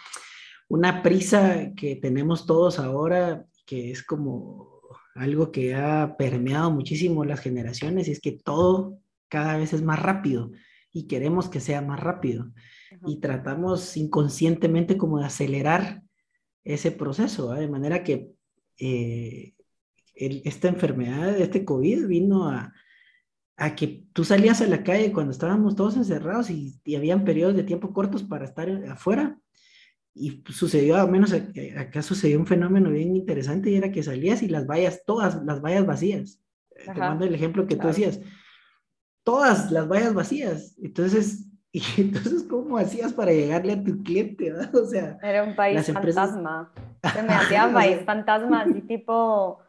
una 0.68 1.02
prisa 1.02 1.72
que 1.76 1.96
tenemos 1.96 2.46
todos 2.46 2.80
ahora 2.80 3.46
que 3.66 3.92
es 3.92 4.04
como 4.04 4.73
algo 5.16 5.52
que 5.52 5.76
ha 5.76 6.16
permeado 6.18 6.72
muchísimo 6.72 7.26
las 7.26 7.40
generaciones 7.40 8.08
y 8.08 8.12
es 8.12 8.20
que 8.20 8.32
todo 8.32 9.00
cada 9.30 9.58
vez 9.58 9.74
es 9.74 9.82
más 9.82 10.02
rápido 10.02 10.52
y 10.92 11.08
queremos 11.08 11.50
que 11.50 11.60
sea 11.60 11.82
más 11.82 12.00
rápido. 12.00 12.52
Y 13.08 13.20
tratamos 13.20 13.98
inconscientemente 13.98 14.98
como 14.98 15.20
de 15.20 15.26
acelerar 15.26 16.04
ese 16.64 16.92
proceso, 16.92 17.52
de 17.54 17.68
manera 17.68 18.04
que 18.04 18.32
eh, 18.78 19.54
esta 20.16 20.68
enfermedad, 20.68 21.38
este 21.40 21.66
COVID 21.66 22.06
vino 22.08 22.48
a, 22.48 22.74
a, 23.58 23.76
que 23.76 24.06
tú 24.14 24.24
salías 24.24 24.62
a 24.62 24.68
la 24.68 24.84
calle 24.84 25.12
cuando 25.12 25.32
estábamos 25.32 25.76
todos 25.76 25.98
encerrados 25.98 26.52
y, 26.52 26.80
y 26.86 26.96
habían 26.96 27.26
periodos 27.26 27.56
de 27.56 27.64
tiempo 27.64 27.92
cortos 27.92 28.24
para 28.24 28.46
estar 28.46 28.70
afuera 28.88 29.40
y 30.16 30.44
sucedió, 30.50 30.98
al 30.98 31.10
menos 31.10 31.34
acá 31.34 32.02
sucedió 32.02 32.40
un 32.40 32.46
fenómeno 32.46 32.92
bien 32.92 33.16
interesante 33.16 33.72
y 33.72 33.76
era 33.76 33.92
que 33.92 34.04
salías 34.04 34.44
y 34.44 34.48
las 34.48 34.68
vallas, 34.68 35.04
todas 35.06 35.44
las 35.44 35.62
vallas 35.62 35.86
vacías. 35.86 36.40
Te 36.86 36.94
mando 36.94 37.26
el 37.26 37.34
ejemplo 37.34 37.66
que 37.66 37.76
tú 37.76 37.88
decías, 37.88 38.20
todas 39.24 39.72
las 39.72 39.88
vallas 39.88 40.14
vacías. 40.14 40.76
Entonces, 40.82 41.48
y 41.72 41.82
entonces, 41.98 42.44
¿cómo 42.44 42.78
hacías 42.78 43.14
para 43.14 43.32
llegarle 43.32 43.74
a 43.74 43.84
tu 43.84 44.04
cliente? 44.04 44.54
O 44.54 44.86
sea, 44.86 45.18
era 45.24 45.44
un 45.44 45.56
país 45.56 45.92
fantasma. 45.92 46.72
Se 47.14 47.24
me 47.24 47.34
hacía 47.34 47.68
un 47.68 47.74
país 47.74 47.98
fantasma, 48.06 48.62
así 48.62 48.82
tipo 48.82 49.60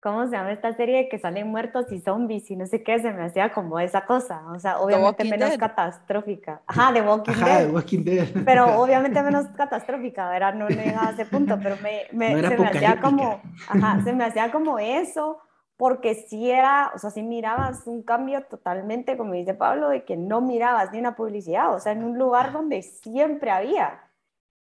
¿cómo 0.00 0.26
se 0.26 0.32
llama 0.32 0.52
esta 0.52 0.72
serie 0.74 0.98
de 0.98 1.08
que 1.08 1.18
salen 1.18 1.48
muertos 1.48 1.90
y 1.92 2.00
zombies 2.00 2.50
y 2.50 2.56
no 2.56 2.66
sé 2.66 2.82
qué? 2.82 2.98
Se 3.00 3.12
me 3.12 3.24
hacía 3.24 3.52
como 3.52 3.78
esa 3.80 4.06
cosa, 4.06 4.44
o 4.52 4.58
sea, 4.60 4.80
obviamente 4.80 5.24
menos 5.24 5.56
catastrófica. 5.56 6.62
Ajá, 6.66 6.92
de 6.92 7.02
Walking, 7.02 7.32
Ajá, 7.32 7.44
Dead. 7.44 7.70
Walking 7.70 8.04
Dead. 8.04 8.28
Pero 8.44 8.76
obviamente 8.80 9.22
menos 9.22 9.48
catastrófica, 9.56 10.28
¿verdad? 10.30 10.54
No 10.54 10.70
llega 10.70 11.08
a 11.08 11.10
ese 11.12 11.26
punto, 11.26 11.60
pero 11.62 11.76
me, 11.78 12.08
me 12.12 12.42
se 12.44 12.56
me 12.58 12.68
hacía 12.68 13.00
como, 13.00 13.50
ajá, 13.66 14.00
se 14.02 14.12
me 14.12 14.24
hacía 14.24 14.50
como 14.52 14.78
eso, 14.78 15.40
porque 15.76 16.14
sí 16.14 16.50
era, 16.50 16.92
o 16.94 16.98
sea, 16.98 17.10
sí 17.10 17.22
mirabas 17.22 17.86
un 17.86 18.02
cambio 18.02 18.44
totalmente, 18.46 19.16
como 19.16 19.34
dice 19.34 19.54
Pablo, 19.54 19.88
de 19.90 20.04
que 20.04 20.16
no 20.16 20.40
mirabas 20.40 20.92
ni 20.92 20.98
una 20.98 21.16
publicidad, 21.16 21.74
o 21.74 21.78
sea, 21.80 21.92
en 21.92 22.04
un 22.04 22.18
lugar 22.18 22.52
donde 22.52 22.82
siempre 22.82 23.50
había. 23.50 24.00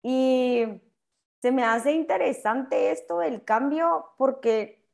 Y 0.03 0.65
se 1.41 1.51
me 1.51 1.63
hace 1.63 1.91
interesante 1.93 2.91
esto 2.91 3.19
del 3.19 3.43
cambio 3.43 4.13
porque 4.17 4.86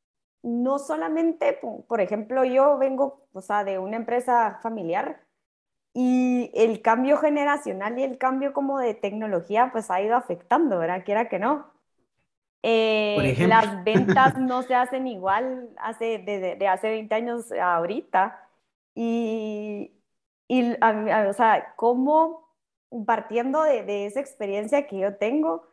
no 0.44 0.78
solamente, 0.78 1.60
por 1.88 2.02
ejemplo, 2.02 2.44
yo 2.44 2.78
vengo, 2.78 3.26
o 3.34 3.42
sea, 3.42 3.64
de 3.64 3.80
una 3.80 3.96
empresa 3.98 4.60
familiar 4.62 5.26
y 5.94 6.52
el 6.54 6.82
cambio 6.82 7.18
generacional 7.18 7.98
y 7.98 8.04
el 8.04 8.18
cambio 8.18 8.54
como 8.54 8.80
de 8.80 8.94
tecnología, 8.94 9.70
pues 9.72 9.90
ha 9.90 10.02
ido 10.02 10.16
afectando, 10.16 10.80
¿verdad? 10.80 11.04
Quiera 11.06 11.30
que 11.30 11.40
no. 11.40 11.72
Eh, 12.64 13.36
las 13.48 13.84
ventas 13.84 14.38
no 14.38 14.64
se 14.64 14.76
hacen 14.76 15.08
igual 15.08 15.70
hace, 15.78 16.20
de, 16.20 16.68
hace 16.68 16.90
20 16.90 17.16
años 17.16 17.52
a 17.52 17.76
ahorita. 17.76 18.50
Y, 18.96 19.92
y 20.48 20.72
o 20.74 21.34
sea, 21.34 21.74
cómo 21.76 22.50
partiendo 23.06 23.64
de, 23.64 23.84
de 23.84 24.06
esa 24.06 24.20
experiencia 24.20 24.88
que 24.88 25.00
yo 25.00 25.16
tengo, 25.18 25.68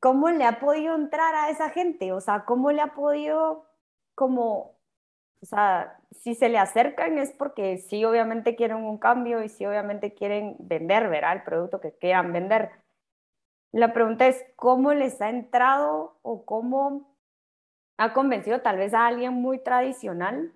¿cómo 0.00 0.30
le 0.30 0.44
ha 0.44 0.60
podido 0.60 0.94
entrar 0.94 1.34
a 1.34 1.50
esa 1.50 1.70
gente? 1.70 2.12
O 2.12 2.20
sea, 2.20 2.44
¿cómo 2.44 2.72
le 2.72 2.80
ha 2.80 2.94
podido 2.94 3.66
como, 4.14 4.76
o 5.42 5.46
sea, 5.46 5.98
si 6.10 6.34
se 6.34 6.48
le 6.48 6.58
acercan 6.58 7.18
es 7.18 7.32
porque 7.32 7.78
sí 7.78 8.04
obviamente 8.04 8.56
quieren 8.56 8.78
un 8.78 8.98
cambio 8.98 9.42
y 9.42 9.48
sí 9.48 9.66
obviamente 9.66 10.14
quieren 10.14 10.56
vender, 10.58 11.08
¿verdad? 11.08 11.34
El 11.34 11.42
producto 11.44 11.80
que 11.80 11.92
quieran 11.92 12.32
vender. 12.32 12.70
La 13.72 13.92
pregunta 13.92 14.26
es, 14.26 14.44
¿cómo 14.56 14.94
les 14.94 15.20
ha 15.20 15.28
entrado 15.28 16.18
o 16.22 16.44
cómo 16.44 17.14
ha 17.98 18.12
convencido 18.14 18.62
tal 18.62 18.78
vez 18.78 18.94
a 18.94 19.06
alguien 19.06 19.34
muy 19.34 19.58
tradicional 19.58 20.52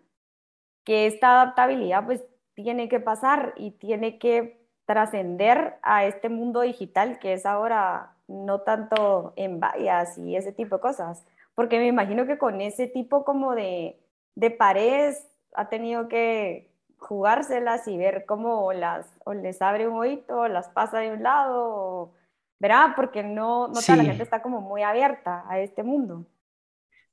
que 0.84 1.06
esta 1.06 1.42
adaptabilidad 1.42 2.04
pues 2.06 2.24
tiene 2.54 2.88
que 2.88 3.00
pasar 3.00 3.52
y 3.56 3.72
tiene 3.72 4.18
que 4.18 4.66
trascender 4.86 5.78
a 5.82 6.06
este 6.06 6.28
mundo 6.28 6.60
digital 6.62 7.18
que 7.18 7.34
es 7.34 7.46
ahora 7.46 8.11
no 8.28 8.60
tanto 8.60 9.32
en 9.36 9.60
vallas 9.60 10.18
y 10.18 10.36
ese 10.36 10.52
tipo 10.52 10.76
de 10.76 10.82
cosas, 10.82 11.24
porque 11.54 11.78
me 11.78 11.86
imagino 11.86 12.26
que 12.26 12.38
con 12.38 12.60
ese 12.60 12.86
tipo 12.86 13.24
como 13.24 13.54
de, 13.54 13.98
de 14.34 14.50
paredes 14.50 15.26
ha 15.54 15.68
tenido 15.68 16.08
que 16.08 16.70
jugárselas 16.98 17.86
y 17.88 17.96
ver 17.96 18.24
cómo 18.26 18.72
las, 18.72 19.06
o 19.24 19.34
les 19.34 19.60
abre 19.60 19.88
un 19.88 19.98
oído, 19.98 20.40
o 20.40 20.48
las 20.48 20.68
pasa 20.68 21.00
de 21.00 21.12
un 21.12 21.22
lado, 21.22 22.12
¿verdad? 22.60 22.92
Porque 22.96 23.22
no, 23.22 23.68
no 23.68 23.80
toda 23.80 23.96
la 23.96 24.04
gente 24.04 24.22
está 24.22 24.40
como 24.40 24.60
muy 24.60 24.82
abierta 24.82 25.44
a 25.48 25.58
este 25.58 25.82
mundo. 25.82 26.26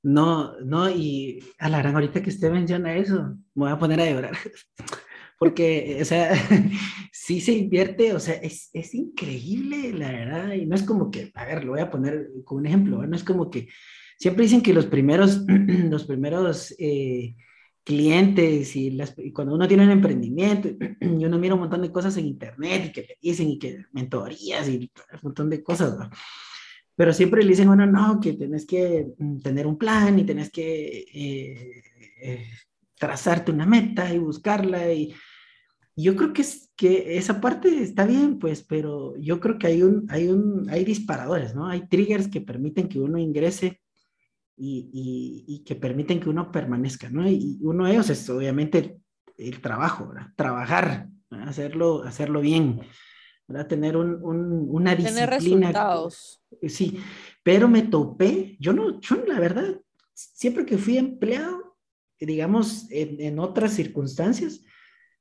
No, 0.02 0.54
no, 0.62 0.90
y 0.90 1.44
a 1.58 1.68
la 1.68 1.80
gran 1.80 1.96
ahorita 1.96 2.22
que 2.22 2.30
usted 2.30 2.52
menciona 2.52 2.96
eso, 2.96 3.36
me 3.54 3.66
voy 3.66 3.72
a 3.72 3.80
poner 3.80 4.00
a 4.00 4.06
llorar. 4.06 4.34
porque, 5.40 5.98
o 6.02 6.06
sea, 6.06 6.32
sí 7.12 7.42
se 7.42 7.54
invierte, 7.54 8.14
o 8.14 8.20
sea, 8.20 8.36
es, 8.36 8.70
es, 8.74 8.94
increíble, 8.94 9.94
la 9.94 10.12
verdad, 10.12 10.54
y 10.54 10.66
no 10.66 10.76
es 10.76 10.84
como 10.84 11.10
que, 11.10 11.32
a 11.34 11.46
ver, 11.46 11.64
lo 11.64 11.72
voy 11.72 11.82
a 11.82 11.90
poner 11.90 12.30
como 12.44 12.60
un 12.60 12.68
ejemplo, 12.68 13.08
no 13.08 13.16
es 13.16 13.24
como 13.24 13.50
que, 13.50 13.70
siempre 14.18 14.44
dicen 14.44 14.62
que 14.62 14.74
los 14.74 14.86
primeros, 14.86 15.44
los 15.90 16.06
primeros 16.06 16.76
eh, 16.78 17.36
clientes 17.84 18.76
y, 18.76 18.92
las, 18.92 19.16
cuando 19.34 19.56
uno 19.56 19.68
tiene 19.68 19.86
un 19.86 19.92
emprendimiento 19.92 20.70
y 21.02 21.26
uno 21.26 21.40
mira 21.40 21.56
un 21.56 21.62
montón 21.62 21.82
de 21.82 21.92
cosas 21.92 22.18
en 22.18 22.28
internet 22.28 22.88
y 22.88 22.92
que 22.92 23.02
le 23.02 23.18
dicen 23.22 23.50
y 23.50 23.58
que 23.58 23.86
mentorías 23.94 24.68
y 24.70 24.92
un 25.14 25.20
montón 25.24 25.50
de 25.50 25.64
cosas, 25.64 25.98
¿no? 25.98 26.10
pero 27.00 27.14
siempre 27.14 27.44
le 27.44 27.52
dicen, 27.52 27.68
bueno, 27.68 27.86
no, 27.86 28.20
que 28.20 28.34
tenés 28.34 28.66
que 28.66 29.08
mm, 29.18 29.40
tener 29.40 29.66
un 29.66 29.78
plan 29.78 30.20
y 30.20 30.26
tenés 30.26 30.52
que 30.52 31.06
eh, 31.14 31.82
eh, 32.22 32.46
trazarte 32.98 33.54
una 33.54 33.66
meta 33.66 34.14
y 34.14 34.18
buscarla 34.18 34.92
y 34.92 35.16
yo 36.04 36.16
creo 36.16 36.34
que, 36.34 36.42
es, 36.44 36.72
que 36.76 37.18
esa 37.18 37.42
parte 37.42 37.82
está 37.82 38.06
bien, 38.06 38.40
pues, 38.40 38.64
pero 38.64 39.16
yo 39.18 39.40
creo 39.40 39.58
que 39.58 39.68
hay, 39.68 39.82
un, 39.82 40.06
hay, 40.10 40.28
un, 40.28 40.70
hay 40.70 40.86
disparadores, 40.86 41.56
¿no? 41.56 41.68
Hay 41.68 41.88
triggers 41.88 42.28
que 42.28 42.42
permiten 42.42 42.88
que 42.88 43.00
uno 43.00 43.18
ingrese 43.18 43.82
y, 44.56 45.46
y, 45.48 45.64
que 45.64 45.76
permiten 45.76 46.20
que 46.20 46.30
uno 46.30 46.52
permanezca, 46.52 47.10
¿no? 47.10 47.28
Y 47.30 47.58
uno 47.62 47.86
de 47.86 47.94
ellos 47.94 48.10
es 48.10 48.30
obviamente 48.30 49.00
el, 49.38 49.62
trabajo, 49.62 50.10
¿verdad? 50.10 50.28
Trabajar, 50.36 51.08
hacerlo, 51.32 52.04
hacerlo 52.04 52.42
bien, 52.42 52.82
¿verdad? 53.48 53.68
Tener 53.68 53.96
un, 53.96 54.22
un, 54.22 54.68
una 54.70 54.96
disciplina. 54.96 55.28
Tener 55.28 55.42
resultados. 55.42 56.44
Sí, 56.68 57.00
pero 57.42 57.68
me 57.68 57.84
topé, 57.84 58.58
yo 58.60 58.74
no, 58.74 59.00
yo 59.00 59.24
la 59.26 59.40
verdad, 59.40 59.80
siempre 60.14 60.66
que 60.66 60.78
fui 60.78 60.98
empleado, 60.98 61.78
digamos, 62.20 62.86
en, 62.92 63.22
en 63.22 63.40
otras 63.40 63.74
circunstancias, 63.74 64.62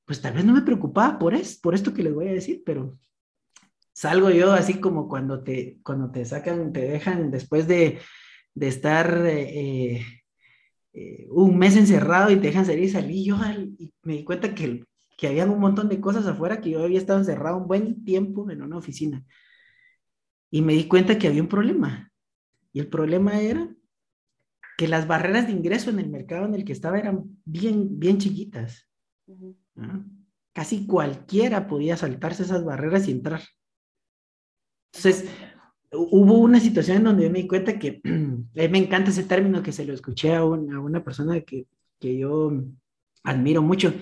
pues 0.08 0.22
tal 0.22 0.32
vez 0.32 0.42
no 0.46 0.54
me 0.54 0.62
preocupaba 0.62 1.18
por, 1.18 1.34
es, 1.34 1.58
por 1.58 1.74
esto 1.74 1.92
que 1.92 2.02
les 2.02 2.14
voy 2.14 2.28
a 2.28 2.32
decir, 2.32 2.62
pero 2.64 2.98
salgo 3.92 4.30
yo 4.30 4.52
así 4.52 4.80
como 4.80 5.06
cuando 5.06 5.42
te, 5.44 5.80
cuando 5.82 6.10
te 6.10 6.24
sacan, 6.24 6.72
te 6.72 6.80
dejan 6.80 7.30
después 7.30 7.68
de, 7.68 7.98
de 8.54 8.68
estar 8.68 9.26
eh, 9.26 10.02
eh, 10.94 11.26
un 11.28 11.58
mes 11.58 11.76
encerrado 11.76 12.30
y 12.30 12.36
te 12.36 12.46
dejan 12.46 12.64
salir, 12.64 12.90
salí 12.90 13.22
yo 13.22 13.36
y 13.78 13.92
me 14.02 14.14
di 14.14 14.24
cuenta 14.24 14.54
que, 14.54 14.82
que 15.18 15.28
había 15.28 15.44
un 15.44 15.60
montón 15.60 15.90
de 15.90 16.00
cosas 16.00 16.26
afuera 16.26 16.62
que 16.62 16.70
yo 16.70 16.82
había 16.82 16.98
estado 16.98 17.18
encerrado 17.18 17.58
un 17.58 17.68
buen 17.68 18.02
tiempo 18.02 18.50
en 18.50 18.62
una 18.62 18.78
oficina. 18.78 19.22
Y 20.50 20.62
me 20.62 20.72
di 20.72 20.88
cuenta 20.88 21.18
que 21.18 21.28
había 21.28 21.42
un 21.42 21.48
problema. 21.48 22.10
Y 22.72 22.80
el 22.80 22.88
problema 22.88 23.42
era 23.42 23.68
que 24.78 24.88
las 24.88 25.06
barreras 25.06 25.48
de 25.48 25.52
ingreso 25.52 25.90
en 25.90 25.98
el 25.98 26.08
mercado 26.08 26.46
en 26.46 26.54
el 26.54 26.64
que 26.64 26.72
estaba 26.72 26.98
eran 26.98 27.24
bien, 27.44 27.98
bien 27.98 28.16
chiquitas. 28.16 28.88
Casi 30.52 30.86
cualquiera 30.86 31.66
podía 31.66 31.96
saltarse 31.96 32.42
esas 32.42 32.64
barreras 32.64 33.06
y 33.08 33.12
entrar. 33.12 33.42
Entonces, 34.92 35.30
hubo 35.92 36.38
una 36.38 36.60
situación 36.60 36.98
en 36.98 37.04
donde 37.04 37.30
me 37.30 37.40
di 37.40 37.48
cuenta 37.48 37.78
que 37.78 38.00
me 38.04 38.78
encanta 38.78 39.10
ese 39.10 39.24
término 39.24 39.62
que 39.62 39.72
se 39.72 39.84
lo 39.84 39.94
escuché 39.94 40.34
a, 40.34 40.44
una 40.44 41.04
persona 41.04 41.40
que, 41.40 41.66
que, 41.98 42.18
yo 42.18 42.52
admiro 43.22 43.62
mucho. 43.62 43.92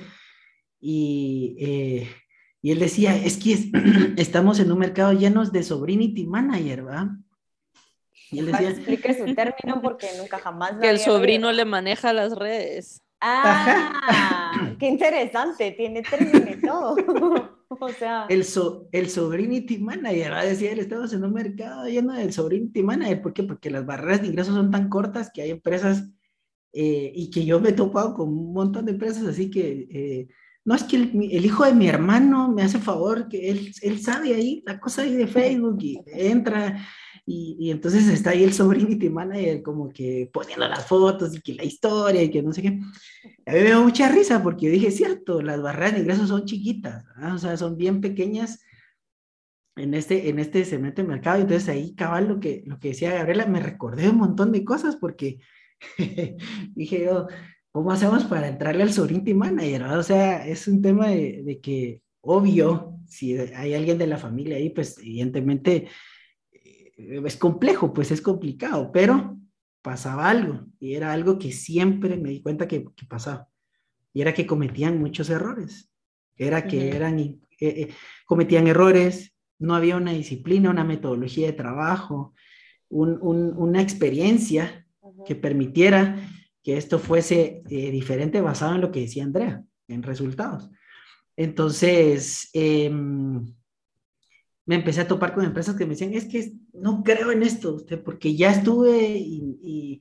Y, 0.81 1.57
eh, 1.59 2.09
Y 2.63 2.73
él 2.73 2.79
decía, 2.79 3.17
es 3.17 3.37
que 3.37 3.71
estamos 4.17 4.59
en 4.61 4.73
un 4.73 4.79
mercado 4.79 5.13
lleno 5.13 5.45
de 5.45 5.63
sobrinity 5.63 6.27
manager, 6.27 6.87
¿va? 6.87 7.17
Y 8.31 8.41
él 8.41 8.47
decía... 8.47 8.71
Explique 8.71 9.15
su 9.15 9.35
término 9.35 9.81
porque 9.81 10.09
nunca 10.19 10.39
jamás... 10.39 10.73
Que 10.81 10.91
el 10.91 10.99
sobrino 10.99 11.53
le 11.53 11.65
maneja 11.65 12.13
las 12.13 12.35
redes. 12.35 13.06
Ah, 13.21 13.93
qué 14.79 14.89
interesante, 14.89 15.73
tiene 15.73 16.03
término 16.03 16.51
y 16.51 16.61
todo. 16.61 16.97
o 17.69 17.89
sea... 17.89 18.27
El, 18.29 18.45
so, 18.45 18.89
el 18.93 19.09
sobrinity 19.09 19.79
manager, 19.79 20.33
¿va? 20.33 20.45
decía 20.45 20.73
él, 20.73 20.79
estamos 20.79 21.13
en 21.13 21.25
un 21.25 21.33
mercado 21.33 21.87
lleno 21.87 22.13
de 22.13 22.31
sobrinity 22.33 22.83
manager. 22.83 23.23
¿Por 23.23 23.33
qué? 23.33 23.43
Porque 23.43 23.71
las 23.71 23.87
barreras 23.87 24.23
de 24.23 24.29
ingresos 24.29 24.55
son 24.55 24.71
tan 24.71 24.89
cortas 24.89 25.31
que 25.33 25.43
hay 25.43 25.51
empresas 25.51 26.05
eh, 26.73 27.13
y 27.15 27.31
que 27.31 27.45
yo 27.45 27.61
me 27.61 27.71
he 27.71 27.73
topado 27.73 28.15
con 28.15 28.29
un 28.29 28.53
montón 28.53 28.85
de 28.85 28.93
empresas, 28.93 29.25
así 29.27 29.51
que 29.51 29.89
eh, 29.91 30.29
no 30.63 30.75
es 30.75 30.85
que 30.85 30.97
el, 30.97 31.45
hijo 31.45 31.65
de 31.65 31.73
mi 31.73 31.89
hermano 31.89 32.53
me 32.53 32.63
hace 32.63 32.79
favor, 32.79 33.29
que 33.29 33.51
él, 33.51 33.73
él 33.81 34.01
sabe 34.01 34.35
ahí 34.35 34.63
la 34.67 34.79
cosa 34.79 35.03
ahí 35.03 35.15
de 35.15 35.27
Facebook 35.27 35.79
y 35.81 36.03
entra 36.07 36.87
y, 37.29 37.57
y 37.59 37.71
entonces 37.73 38.07
está 38.07 38.31
ahí 38.31 38.45
el 38.45 38.53
sobrinity 38.53 39.11
manager 39.11 39.61
como 39.63 39.89
que 39.89 40.31
poniendo 40.33 40.69
las 40.69 40.87
fotos 40.87 41.37
y 41.37 41.41
que 41.41 41.55
la 41.55 41.65
historia 41.65 42.23
y 42.23 42.31
que 42.31 42.41
no 42.41 42.53
sé 42.53 42.63
qué. 42.63 42.69
A 42.69 43.53
mí 43.53 43.61
me 43.61 43.71
da 43.71 43.81
mucha 43.81 44.09
risa 44.09 44.43
porque 44.45 44.67
yo 44.67 44.73
dije, 44.73 44.93
cierto, 44.93 45.43
las 45.43 45.61
barreras 45.61 45.95
de 45.95 46.01
ingresos 46.01 46.29
son 46.29 46.45
chiquitas, 46.45 47.05
o 47.35 47.39
sea, 47.39 47.57
son 47.57 47.77
bien 47.77 48.01
pequeñas 48.01 48.61
en 49.75 49.95
este, 49.95 50.29
en 50.29 50.39
este 50.39 50.65
segmento 50.65 51.03
de 51.03 51.09
mercado. 51.09 51.41
Entonces 51.41 51.69
ahí 51.69 51.95
cabal 51.97 52.29
lo 52.29 52.39
que, 52.39 52.63
lo 52.65 52.79
que 52.79 52.89
decía 52.89 53.15
Gabriela, 53.15 53.47
me 53.47 53.61
recordé 53.61 54.09
un 54.09 54.19
montón 54.19 54.53
de 54.53 54.65
cosas 54.65 54.95
porque 54.97 55.41
dije 56.75 57.05
yo, 57.05 57.27
¿cómo 57.73 57.91
hacemos 57.91 58.25
para 58.25 58.49
entrarle 58.49 58.85
al 58.85 58.93
Sorinti 58.93 59.35
Manager? 59.35 59.83
O 59.85 60.03
sea, 60.05 60.47
es 60.47 60.69
un 60.69 60.81
tema 60.81 61.09
de, 61.09 61.59
que, 61.61 62.03
obvio, 62.21 63.01
si 63.07 63.37
hay 63.37 63.75
alguien 63.75 63.99
de 63.99 64.07
la 64.07 64.17
familia 64.17 64.57
ahí, 64.57 64.71
pues 64.71 64.99
evidentemente 64.99 65.89
es 66.97 67.37
complejo, 67.37 67.93
pues 67.93 68.11
es 68.11 68.21
complicado, 68.21 68.91
pero 68.93 69.39
pasaba 69.83 70.29
algo 70.29 70.67
y 70.81 70.95
era 70.95 71.13
algo 71.13 71.39
que 71.39 71.53
siempre 71.53 72.17
me 72.17 72.31
di 72.31 72.43
cuenta 72.43 72.67
que, 72.67 72.87
pasaba. 73.09 73.49
Y 74.13 74.23
era 74.23 74.35
que 74.35 74.47
cometían 74.47 74.99
muchos 74.99 75.31
errores. 75.31 75.91
Era 76.37 76.67
que 76.67 76.91
eran, 76.91 77.19
eh, 77.19 77.39
eh, 77.61 77.89
cometían 78.25 78.67
errores, 78.67 79.35
no 79.59 79.75
había 79.75 79.97
una 79.97 80.13
disciplina, 80.13 80.71
una 80.71 80.85
metodología 80.85 81.47
de 81.47 81.53
trabajo, 81.53 82.35
una 82.89 83.83
experiencia 83.83 84.87
que 85.25 85.35
permitiera 85.35 86.17
que 86.63 86.77
esto 86.77 86.99
fuese 86.99 87.63
eh, 87.69 87.91
diferente 87.91 88.41
basado 88.41 88.75
en 88.75 88.81
lo 88.81 88.91
que 88.91 89.01
decía 89.01 89.25
Andrea, 89.25 89.65
en 89.89 90.03
resultados. 90.03 90.71
Entonces, 91.37 92.51
em, 92.55 93.55
me 94.67 94.75
empecé 94.75 95.01
a 95.01 95.09
topar 95.09 95.33
con 95.33 95.45
empresas 95.45 95.77
que 95.77 95.85
me 95.85 95.91
decían, 95.91 96.13
es 96.13 96.27
que 96.27 96.53
no 96.75 97.03
creo 97.05 97.31
en 97.31 97.45
esto, 97.45 97.75
usted, 97.75 98.03
porque 98.03 98.35
ya 98.35 98.51
estuve 98.51 99.17
y, 99.17 100.01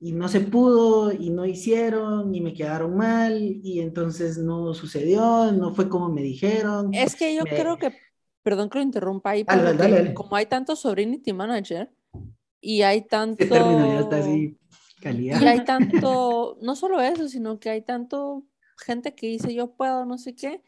y, 0.00 0.12
no 0.12 0.26
se 0.28 0.40
pudo 0.40 1.12
y 1.12 1.30
no 1.30 1.46
hicieron 1.46 2.34
y 2.34 2.40
me 2.40 2.52
quedaron 2.52 2.96
mal 2.96 3.40
y 3.40 3.80
entonces 3.80 4.36
no 4.36 4.74
sucedió, 4.74 5.52
no 5.52 5.72
fue 5.72 5.88
como 5.88 6.08
me 6.08 6.22
dijeron. 6.22 6.92
Es 6.92 7.14
que 7.14 7.36
yo 7.36 7.44
creo 7.44 7.78
que, 7.78 7.96
perdón 8.42 8.68
que 8.68 8.78
lo 8.78 8.84
interrumpa 8.84 9.30
ahí, 9.30 9.46
como 10.14 10.34
hay 10.34 10.46
tanto 10.46 10.74
sobrinity 10.74 11.32
manager, 11.32 11.88
y 12.60 12.82
hay 12.82 13.02
tanto... 13.02 13.44
ya 13.44 14.00
está 14.00 14.18
así, 14.18 14.58
calidad. 15.00 15.40
Y 15.40 15.46
hay 15.46 15.64
tanto, 15.64 16.58
no 16.60 16.74
solo 16.74 17.00
eso, 17.00 17.28
sino 17.28 17.60
que 17.60 17.70
hay 17.70 17.82
tanto 17.82 18.44
gente 18.76 19.14
que 19.14 19.28
dice 19.28 19.54
yo 19.54 19.76
puedo, 19.76 20.04
no 20.04 20.18
sé 20.18 20.34
qué. 20.34 20.62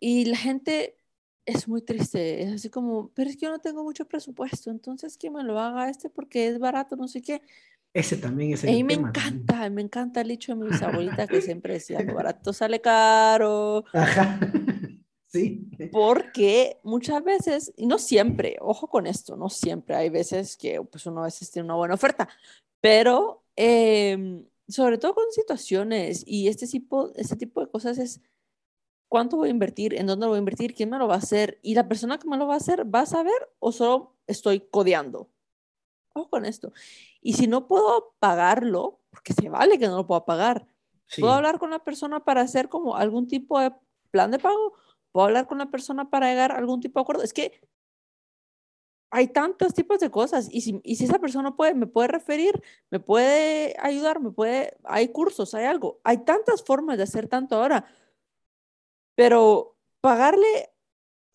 Y 0.00 0.24
la 0.24 0.36
gente 0.36 0.96
es 1.44 1.68
muy 1.68 1.82
triste, 1.82 2.42
es 2.42 2.52
así 2.52 2.70
como, 2.70 3.10
pero 3.14 3.28
es 3.28 3.36
que 3.36 3.46
yo 3.46 3.50
no 3.50 3.58
tengo 3.58 3.82
mucho 3.82 4.06
presupuesto, 4.06 4.70
entonces 4.70 5.16
que 5.16 5.30
me 5.30 5.42
lo 5.42 5.58
haga 5.58 5.88
este 5.88 6.08
porque 6.08 6.48
es 6.48 6.58
barato, 6.58 6.96
no 6.96 7.08
sé 7.08 7.22
qué. 7.22 7.42
Ese 7.94 8.16
también 8.16 8.54
es 8.54 8.64
el 8.64 8.70
mí 8.70 8.84
me 8.84 8.94
encanta, 8.94 9.68
me 9.68 9.82
encanta 9.82 10.22
el 10.22 10.28
dicho 10.28 10.52
de 10.52 10.62
mi 10.62 10.70
bisabuelita 10.70 11.26
que 11.26 11.42
siempre 11.42 11.74
decía, 11.74 12.00
lo 12.00 12.14
barato 12.14 12.52
sale 12.52 12.80
caro. 12.80 13.84
Ajá. 13.92 14.38
Sí. 15.32 15.66
Porque 15.90 16.78
muchas 16.82 17.24
veces, 17.24 17.72
y 17.78 17.86
no 17.86 17.98
siempre, 17.98 18.58
ojo 18.60 18.88
con 18.88 19.06
esto, 19.06 19.34
no 19.34 19.48
siempre, 19.48 19.96
hay 19.96 20.10
veces 20.10 20.58
que 20.58 20.82
pues 20.82 21.06
uno 21.06 21.22
a 21.22 21.24
veces 21.24 21.50
tiene 21.50 21.64
una 21.64 21.74
buena 21.74 21.94
oferta, 21.94 22.28
pero 22.82 23.42
em, 23.56 24.44
sobre 24.68 24.98
todo 24.98 25.14
con 25.14 25.24
situaciones 25.30 26.22
y 26.26 26.48
este 26.48 26.66
tipo, 26.66 27.12
este 27.14 27.36
tipo 27.36 27.62
de 27.62 27.70
cosas 27.70 27.96
es 27.96 28.20
cuánto 29.12 29.36
voy 29.36 29.48
a 29.48 29.50
invertir, 29.50 29.92
en 29.92 30.06
dónde 30.06 30.24
lo 30.24 30.30
voy 30.30 30.36
a 30.36 30.38
invertir, 30.38 30.72
quién 30.74 30.88
me 30.88 30.96
lo 30.96 31.06
va 31.06 31.16
a 31.16 31.18
hacer 31.18 31.58
y 31.60 31.74
la 31.74 31.86
persona 31.86 32.16
que 32.16 32.26
me 32.26 32.38
lo 32.38 32.46
va 32.46 32.54
a 32.54 32.56
hacer 32.56 32.86
va 32.92 33.00
a 33.00 33.06
saber 33.06 33.50
o 33.58 33.70
solo 33.70 34.16
estoy 34.26 34.60
codeando. 34.70 35.28
Ojo 36.14 36.30
con 36.30 36.46
esto. 36.46 36.72
Y 37.20 37.34
si 37.34 37.46
no 37.46 37.68
puedo 37.68 38.14
pagarlo, 38.20 39.00
porque 39.10 39.34
se 39.34 39.50
vale 39.50 39.78
que 39.78 39.86
no 39.86 39.96
lo 39.96 40.06
pueda 40.06 40.24
pagar, 40.24 40.66
puedo 41.18 41.30
hablar 41.30 41.58
con 41.58 41.68
la 41.68 41.80
persona 41.80 42.24
para 42.24 42.40
hacer 42.40 42.70
como 42.70 42.96
algún 42.96 43.26
tipo 43.26 43.60
de 43.60 43.74
plan 44.10 44.30
de 44.30 44.38
pago 44.38 44.72
¿Puedo 45.12 45.26
hablar 45.26 45.46
con 45.46 45.58
la 45.58 45.70
persona 45.70 46.08
para 46.08 46.30
llegar 46.30 46.52
a 46.52 46.56
algún 46.56 46.80
tipo 46.80 46.98
de 46.98 47.02
acuerdo? 47.02 47.22
Es 47.22 47.34
que 47.34 47.60
hay 49.10 49.28
tantos 49.28 49.74
tipos 49.74 50.00
de 50.00 50.10
cosas 50.10 50.48
y 50.50 50.62
si, 50.62 50.80
y 50.82 50.96
si 50.96 51.04
esa 51.04 51.18
persona 51.18 51.54
puede, 51.54 51.74
me 51.74 51.86
puede 51.86 52.08
referir, 52.08 52.62
me 52.88 52.98
puede 52.98 53.76
ayudar, 53.78 54.20
me 54.20 54.30
puede, 54.30 54.74
hay 54.84 55.08
cursos, 55.08 55.52
hay 55.52 55.66
algo, 55.66 56.00
hay 56.02 56.24
tantas 56.24 56.64
formas 56.64 56.96
de 56.96 57.02
hacer 57.02 57.28
tanto 57.28 57.56
ahora, 57.56 57.84
pero 59.14 59.76
pagarle 60.00 60.70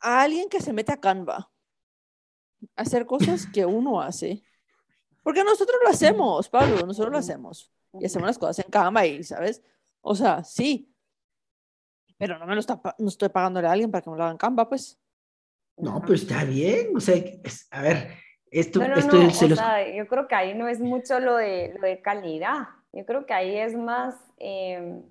a 0.02 0.22
alguien 0.22 0.50
que 0.50 0.62
se 0.62 0.74
mete 0.74 0.92
a 0.92 1.00
Canva, 1.00 1.52
hacer 2.76 3.06
cosas 3.06 3.48
que 3.48 3.66
uno 3.66 4.02
hace, 4.02 4.44
porque 5.24 5.44
nosotros 5.44 5.78
lo 5.84 5.90
hacemos, 5.90 6.50
Pablo, 6.50 6.86
nosotros 6.86 7.12
lo 7.12 7.18
hacemos. 7.18 7.72
Y 8.00 8.06
hacemos 8.06 8.28
las 8.28 8.38
cosas 8.38 8.60
en 8.60 8.72
Canva 8.72 9.06
y, 9.06 9.24
¿sabes? 9.24 9.64
O 10.02 10.16
sea, 10.16 10.44
sí, 10.44 10.94
pero 12.18 12.38
no 12.40 12.46
me 12.46 12.54
lo 12.54 12.60
está, 12.60 12.80
no 12.98 13.08
estoy 13.08 13.30
pagándole 13.30 13.68
a 13.68 13.72
alguien 13.72 13.92
para 13.92 14.02
que 14.02 14.10
me 14.10 14.18
lo 14.18 14.24
hagan 14.24 14.38
Canva, 14.38 14.70
pues. 14.70 15.00
No, 15.78 16.02
pues 16.02 16.24
está 16.24 16.44
bien, 16.44 16.96
o 16.96 17.00
sea, 17.00 17.16
a 17.72 17.82
ver, 17.82 18.14
esto, 18.50 18.80
no, 18.80 18.96
esto 18.96 19.20
o 19.20 19.56
sea, 19.56 19.96
yo 19.96 20.08
creo 20.08 20.28
que 20.28 20.36
ahí 20.36 20.56
no 20.56 20.68
es 20.68 20.80
mucho 20.80 21.20
lo 21.20 21.38
de, 21.38 21.76
lo 21.76 21.88
de 21.88 22.02
calidad, 22.02 22.70
yo 22.94 23.06
creo 23.06 23.26
que 23.26 23.34
ahí 23.34 23.58
es 23.58 23.76
más, 23.76 24.16
em, 24.38 25.04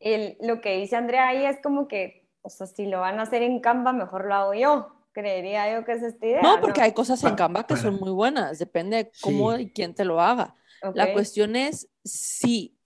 el, 0.00 0.36
lo 0.40 0.60
que 0.60 0.78
dice 0.78 0.96
Andrea 0.96 1.28
ahí 1.28 1.44
es 1.44 1.58
como 1.62 1.86
que, 1.86 2.28
o 2.42 2.50
sea, 2.50 2.66
si 2.66 2.86
lo 2.86 3.00
van 3.00 3.20
a 3.20 3.22
hacer 3.22 3.42
en 3.42 3.60
Canva, 3.60 3.92
mejor 3.92 4.24
lo 4.24 4.34
hago 4.34 4.54
yo, 4.54 4.88
creería 5.12 5.72
yo 5.72 5.84
que 5.84 5.92
es 5.92 6.02
esta 6.02 6.26
idea. 6.26 6.42
No, 6.42 6.60
porque 6.60 6.80
hay 6.80 6.92
cosas 6.92 7.22
en 7.24 7.34
Canva 7.34 7.66
que 7.66 7.76
son 7.76 7.94
muy 8.00 8.10
buenas, 8.10 8.58
depende 8.58 8.96
de 8.96 9.12
cómo 9.20 9.56
y 9.56 9.70
quién 9.70 9.94
te 9.94 10.04
lo 10.04 10.20
haga. 10.20 10.56
La 10.94 11.12
cuestión 11.12 11.56
es 11.56 11.88
si 12.04 12.76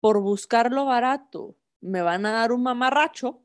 por 0.00 0.20
buscarlo 0.20 0.84
barato 0.84 1.56
me 1.80 2.02
van 2.02 2.24
a 2.26 2.32
dar 2.32 2.52
un 2.52 2.62
mamarracho, 2.62 3.42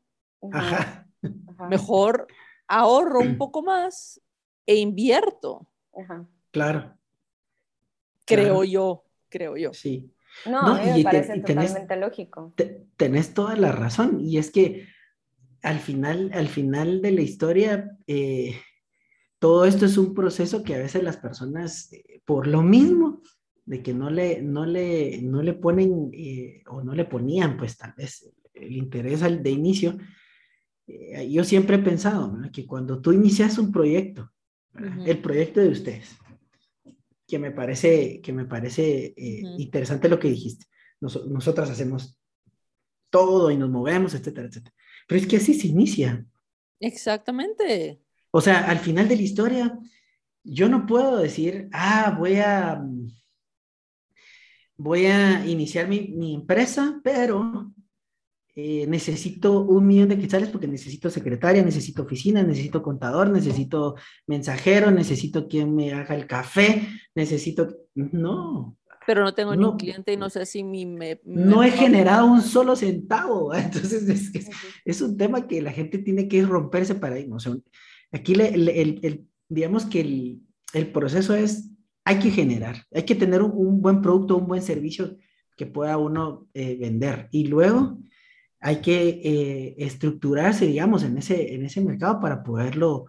mejor 1.69 2.27
ahorro 2.67 3.19
un 3.19 3.37
poco 3.37 3.63
más 3.63 4.21
e 4.65 4.75
invierto. 4.75 5.67
Claro. 6.51 6.95
Creo 8.25 8.63
yo, 8.63 9.03
creo 9.29 9.57
yo. 9.57 9.73
Sí. 9.73 10.13
No, 10.49 10.75
me 10.75 11.03
parece 11.03 11.39
totalmente 11.39 11.95
lógico. 11.95 12.53
tenés 12.97 13.33
toda 13.33 13.55
la 13.55 13.71
razón. 13.71 14.19
Y 14.21 14.37
es 14.37 14.51
que 14.51 14.87
al 15.61 15.79
final, 15.79 16.31
al 16.33 16.47
final 16.47 17.01
de 17.01 17.11
la 17.11 17.21
historia, 17.21 17.97
eh, 18.05 18.55
todo 19.39 19.65
esto 19.65 19.85
es 19.85 19.97
un 19.97 20.13
proceso 20.13 20.63
que 20.63 20.75
a 20.75 20.79
veces 20.79 21.03
las 21.03 21.17
personas, 21.17 21.91
eh, 21.93 22.21
por 22.25 22.47
lo 22.47 22.61
mismo, 22.61 23.21
de 23.65 23.81
que 23.81 23.93
no 23.93 24.09
le, 24.09 24.41
no 24.41 24.65
le, 24.65 25.21
no 25.21 25.41
le 25.41 25.53
ponen 25.53 26.11
eh, 26.13 26.61
o 26.67 26.83
no 26.83 26.93
le 26.93 27.05
ponían, 27.05 27.55
pues 27.55 27.77
tal 27.77 27.93
vez 27.97 28.29
el 28.53 28.75
interés 28.75 29.21
de 29.21 29.49
inicio, 29.49 29.97
yo 31.29 31.45
siempre 31.45 31.77
he 31.77 31.79
pensado 31.79 32.37
que 32.51 32.67
cuando 32.67 33.01
tú 33.01 33.13
inicias 33.13 33.57
un 33.57 33.71
proyecto, 33.71 34.31
el 35.05 35.17
proyecto 35.19 35.61
de 35.61 35.69
ustedes, 35.69 36.17
que 37.33 37.39
me 37.39 37.49
parece, 37.49 38.21
que 38.21 38.31
me 38.31 38.45
parece 38.45 39.15
eh, 39.17 39.41
interesante 39.57 40.07
lo 40.07 40.19
que 40.19 40.29
dijiste, 40.29 40.67
nosotras 41.01 41.67
hacemos 41.67 42.19
todo 43.09 43.49
y 43.49 43.57
nos 43.57 43.71
movemos, 43.71 44.13
etcétera, 44.13 44.49
etcétera. 44.49 44.75
Pero 45.07 45.19
es 45.19 45.25
que 45.25 45.37
así 45.37 45.55
se 45.55 45.65
inicia. 45.65 46.27
Exactamente. 46.79 48.03
O 48.29 48.39
sea, 48.39 48.69
al 48.69 48.77
final 48.77 49.07
de 49.07 49.15
la 49.15 49.23
historia, 49.23 49.79
yo 50.43 50.69
no 50.69 50.85
puedo 50.85 51.17
decir, 51.17 51.69
ah, 51.73 52.15
voy 52.19 52.35
a 52.35 52.79
voy 54.77 55.07
a 55.07 55.43
iniciar 55.47 55.87
mi, 55.87 56.35
empresa, 56.35 57.01
pero 57.03 57.73
eh, 58.55 58.85
necesito 58.85 59.61
un 59.61 59.87
millón 59.87 60.09
de 60.09 60.19
quetzales 60.19 60.49
porque 60.49 60.67
necesito 60.67 61.09
secretaria, 61.09 61.63
necesito 61.63 62.03
oficina, 62.03 62.43
necesito 62.43 62.83
contador, 62.83 63.31
necesito 63.31 63.95
mensajero, 64.27 64.91
necesito 64.91 65.47
quien 65.47 65.75
me 65.75 65.91
haga 65.91 66.15
el 66.15 66.27
café, 66.27 66.87
necesito... 67.15 67.67
No, 67.95 68.77
Pero 69.07 69.23
no 69.23 69.33
tengo 69.33 69.55
ni 69.55 69.63
un 69.63 69.77
cliente 69.77 70.13
y 70.13 70.17
no 70.17 70.29
sé 70.29 70.45
si 70.45 70.63
mi... 70.63 70.85
Me, 70.85 71.19
no 71.25 71.63
he 71.63 71.71
generado 71.71 72.27
un 72.27 72.43
solo 72.43 72.75
centavo. 72.75 73.53
Entonces 73.55 74.07
es, 74.07 74.49
es, 74.85 75.01
un 75.01 75.17
tema 75.17 75.47
que 75.47 75.59
la 75.59 75.71
gente 75.71 75.97
tiene 75.97 76.27
que 76.27 76.43
romperse 76.43 76.93
paradigma. 76.93 77.37
O 77.37 77.39
sea, 77.39 77.55
aquí 78.11 78.33
el, 78.33 78.69
el, 78.69 79.25
digamos 79.49 79.87
que 79.87 80.01
el, 80.01 80.41
el, 80.73 80.91
proceso 80.91 81.33
es, 81.33 81.71
hay 82.05 82.19
que 82.19 82.29
generar, 82.29 82.83
hay 82.93 83.03
que 83.03 83.15
tener 83.15 83.41
un, 83.41 83.81
buen 83.81 83.99
producto, 84.03 84.37
un 84.37 84.47
buen 84.47 84.61
servicio 84.61 85.17
que 85.57 85.65
pueda 85.65 85.97
uno 85.97 86.47
eh, 86.53 86.77
vender. 86.79 87.29
Y 87.31 87.47
luego 87.47 87.97
hay 88.63 88.77
que 88.77 89.09
eh, 89.23 89.75
estructurarse, 89.77 90.65
digamos, 90.65 91.03
en 91.03 91.17
ese, 91.17 91.53
en 91.53 91.65
ese 91.65 91.81
mercado 91.81 92.21
para 92.21 92.43
poderlo, 92.43 93.07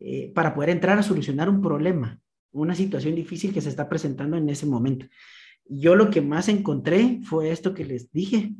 eh, 0.00 0.32
para 0.34 0.54
poder 0.54 0.70
entrar 0.70 0.98
a 0.98 1.02
solucionar 1.02 1.50
un 1.50 1.60
problema, 1.60 2.18
una 2.52 2.74
situación 2.74 3.14
difícil 3.14 3.52
que 3.52 3.60
se 3.60 3.68
está 3.68 3.86
presentando 3.86 4.38
en 4.38 4.48
ese 4.48 4.64
momento. 4.64 5.06
Yo 5.66 5.94
lo 5.94 6.08
que 6.08 6.22
más 6.22 6.48
encontré 6.48 7.20
fue 7.22 7.50
esto 7.50 7.74
que 7.74 7.84
les 7.84 8.10
dije, 8.12 8.54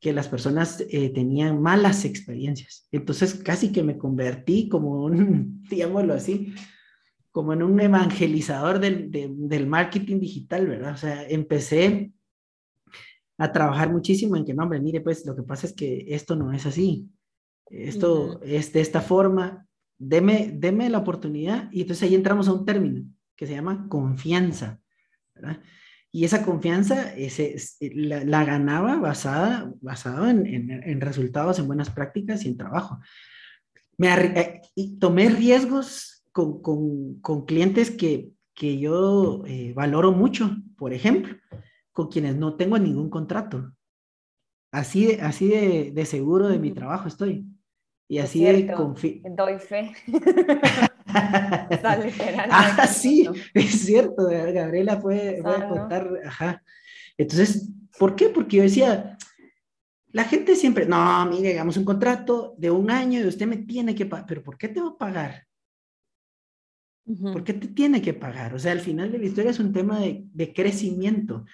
que 0.00 0.14
las 0.14 0.28
personas 0.28 0.82
eh, 0.88 1.10
tenían 1.10 1.60
malas 1.60 2.06
experiencias. 2.06 2.88
Entonces 2.90 3.34
casi 3.34 3.70
que 3.70 3.82
me 3.82 3.98
convertí 3.98 4.70
como 4.70 5.04
un, 5.04 5.62
digámoslo 5.68 6.14
así, 6.14 6.54
como 7.30 7.52
en 7.52 7.62
un 7.62 7.78
evangelizador 7.78 8.78
del, 8.78 9.10
del 9.10 9.66
marketing 9.66 10.20
digital, 10.20 10.66
¿verdad? 10.66 10.94
O 10.94 10.98
sea, 10.98 11.28
empecé 11.28 12.12
a 13.42 13.50
trabajar 13.50 13.90
muchísimo 13.90 14.36
en 14.36 14.44
que, 14.44 14.54
no, 14.54 14.62
hombre, 14.62 14.78
mire, 14.78 15.00
pues 15.00 15.26
lo 15.26 15.34
que 15.34 15.42
pasa 15.42 15.66
es 15.66 15.72
que 15.72 16.04
esto 16.06 16.36
no 16.36 16.52
es 16.52 16.64
así, 16.64 17.10
esto 17.66 18.40
es 18.44 18.72
de 18.72 18.80
esta 18.80 19.00
forma, 19.00 19.66
deme, 19.98 20.52
deme 20.54 20.88
la 20.88 20.98
oportunidad 20.98 21.68
y 21.72 21.80
entonces 21.80 22.04
ahí 22.04 22.14
entramos 22.14 22.46
a 22.46 22.52
un 22.52 22.64
término 22.64 23.04
que 23.34 23.48
se 23.48 23.54
llama 23.54 23.88
confianza, 23.88 24.80
¿verdad? 25.34 25.60
Y 26.12 26.24
esa 26.24 26.44
confianza 26.44 27.12
ese, 27.16 27.56
la, 27.80 28.44
ganaba 28.44 29.00
basada, 29.00 29.72
basado 29.80 30.28
en, 30.28 30.46
en, 30.46 31.00
resultados, 31.00 31.58
en 31.58 31.66
buenas 31.66 31.90
prácticas 31.90 32.44
y 32.44 32.48
en 32.48 32.58
trabajo. 32.58 33.00
Me 33.96 34.08
eh, 34.08 34.60
y 34.76 34.98
tomé 34.98 35.30
riesgos 35.30 36.22
con, 36.30 36.62
con, 36.62 37.18
con 37.20 37.44
clientes 37.44 37.90
que, 37.90 38.30
que 38.54 38.78
yo 38.78 39.42
eh, 39.46 39.72
valoro 39.74 40.12
mucho, 40.12 40.58
por 40.76 40.92
ejemplo 40.92 41.34
con 41.92 42.08
quienes 42.08 42.36
no 42.36 42.56
tengo 42.56 42.78
ningún 42.78 43.10
contrato. 43.10 43.72
Así 44.72 45.06
de, 45.06 45.20
así 45.20 45.48
de, 45.48 46.06
seguro 46.06 46.48
de 46.48 46.58
mi 46.58 46.72
trabajo 46.72 47.08
estoy. 47.08 47.46
Y 48.08 48.18
así 48.18 48.44
de 48.44 48.72
confío. 48.72 49.22
Doy 49.36 49.58
fe. 49.58 49.92
ah, 51.06 52.86
sí, 52.86 53.28
es 53.54 53.70
cierto, 53.82 54.26
Gabriela 54.26 54.98
puede, 55.00 55.42
puede 55.42 55.68
contar, 55.68 56.10
ajá. 56.26 56.62
Entonces, 57.18 57.70
¿por 57.98 58.16
qué? 58.16 58.28
Porque 58.28 58.58
yo 58.58 58.62
decía, 58.62 59.16
la 60.12 60.24
gente 60.24 60.56
siempre, 60.56 60.86
no, 60.86 61.26
mire, 61.26 61.52
hagamos 61.52 61.76
un 61.76 61.84
contrato 61.84 62.54
de 62.58 62.70
un 62.70 62.90
año 62.90 63.20
y 63.20 63.26
usted 63.26 63.46
me 63.46 63.58
tiene 63.58 63.94
que 63.94 64.06
pagar, 64.06 64.26
pero 64.26 64.42
¿por 64.42 64.58
qué 64.58 64.68
te 64.68 64.80
va 64.80 64.88
a 64.88 64.98
pagar? 64.98 65.46
¿Por 67.04 67.42
qué 67.42 67.54
te 67.54 67.68
tiene 67.68 68.00
que 68.00 68.14
pagar? 68.14 68.54
O 68.54 68.58
sea, 68.58 68.72
al 68.72 68.80
final 68.80 69.10
de 69.10 69.18
la 69.18 69.26
historia 69.26 69.50
es 69.50 69.58
un 69.58 69.72
tema 69.72 69.98
de, 69.98 70.22
de 70.32 70.52
crecimiento. 70.52 71.44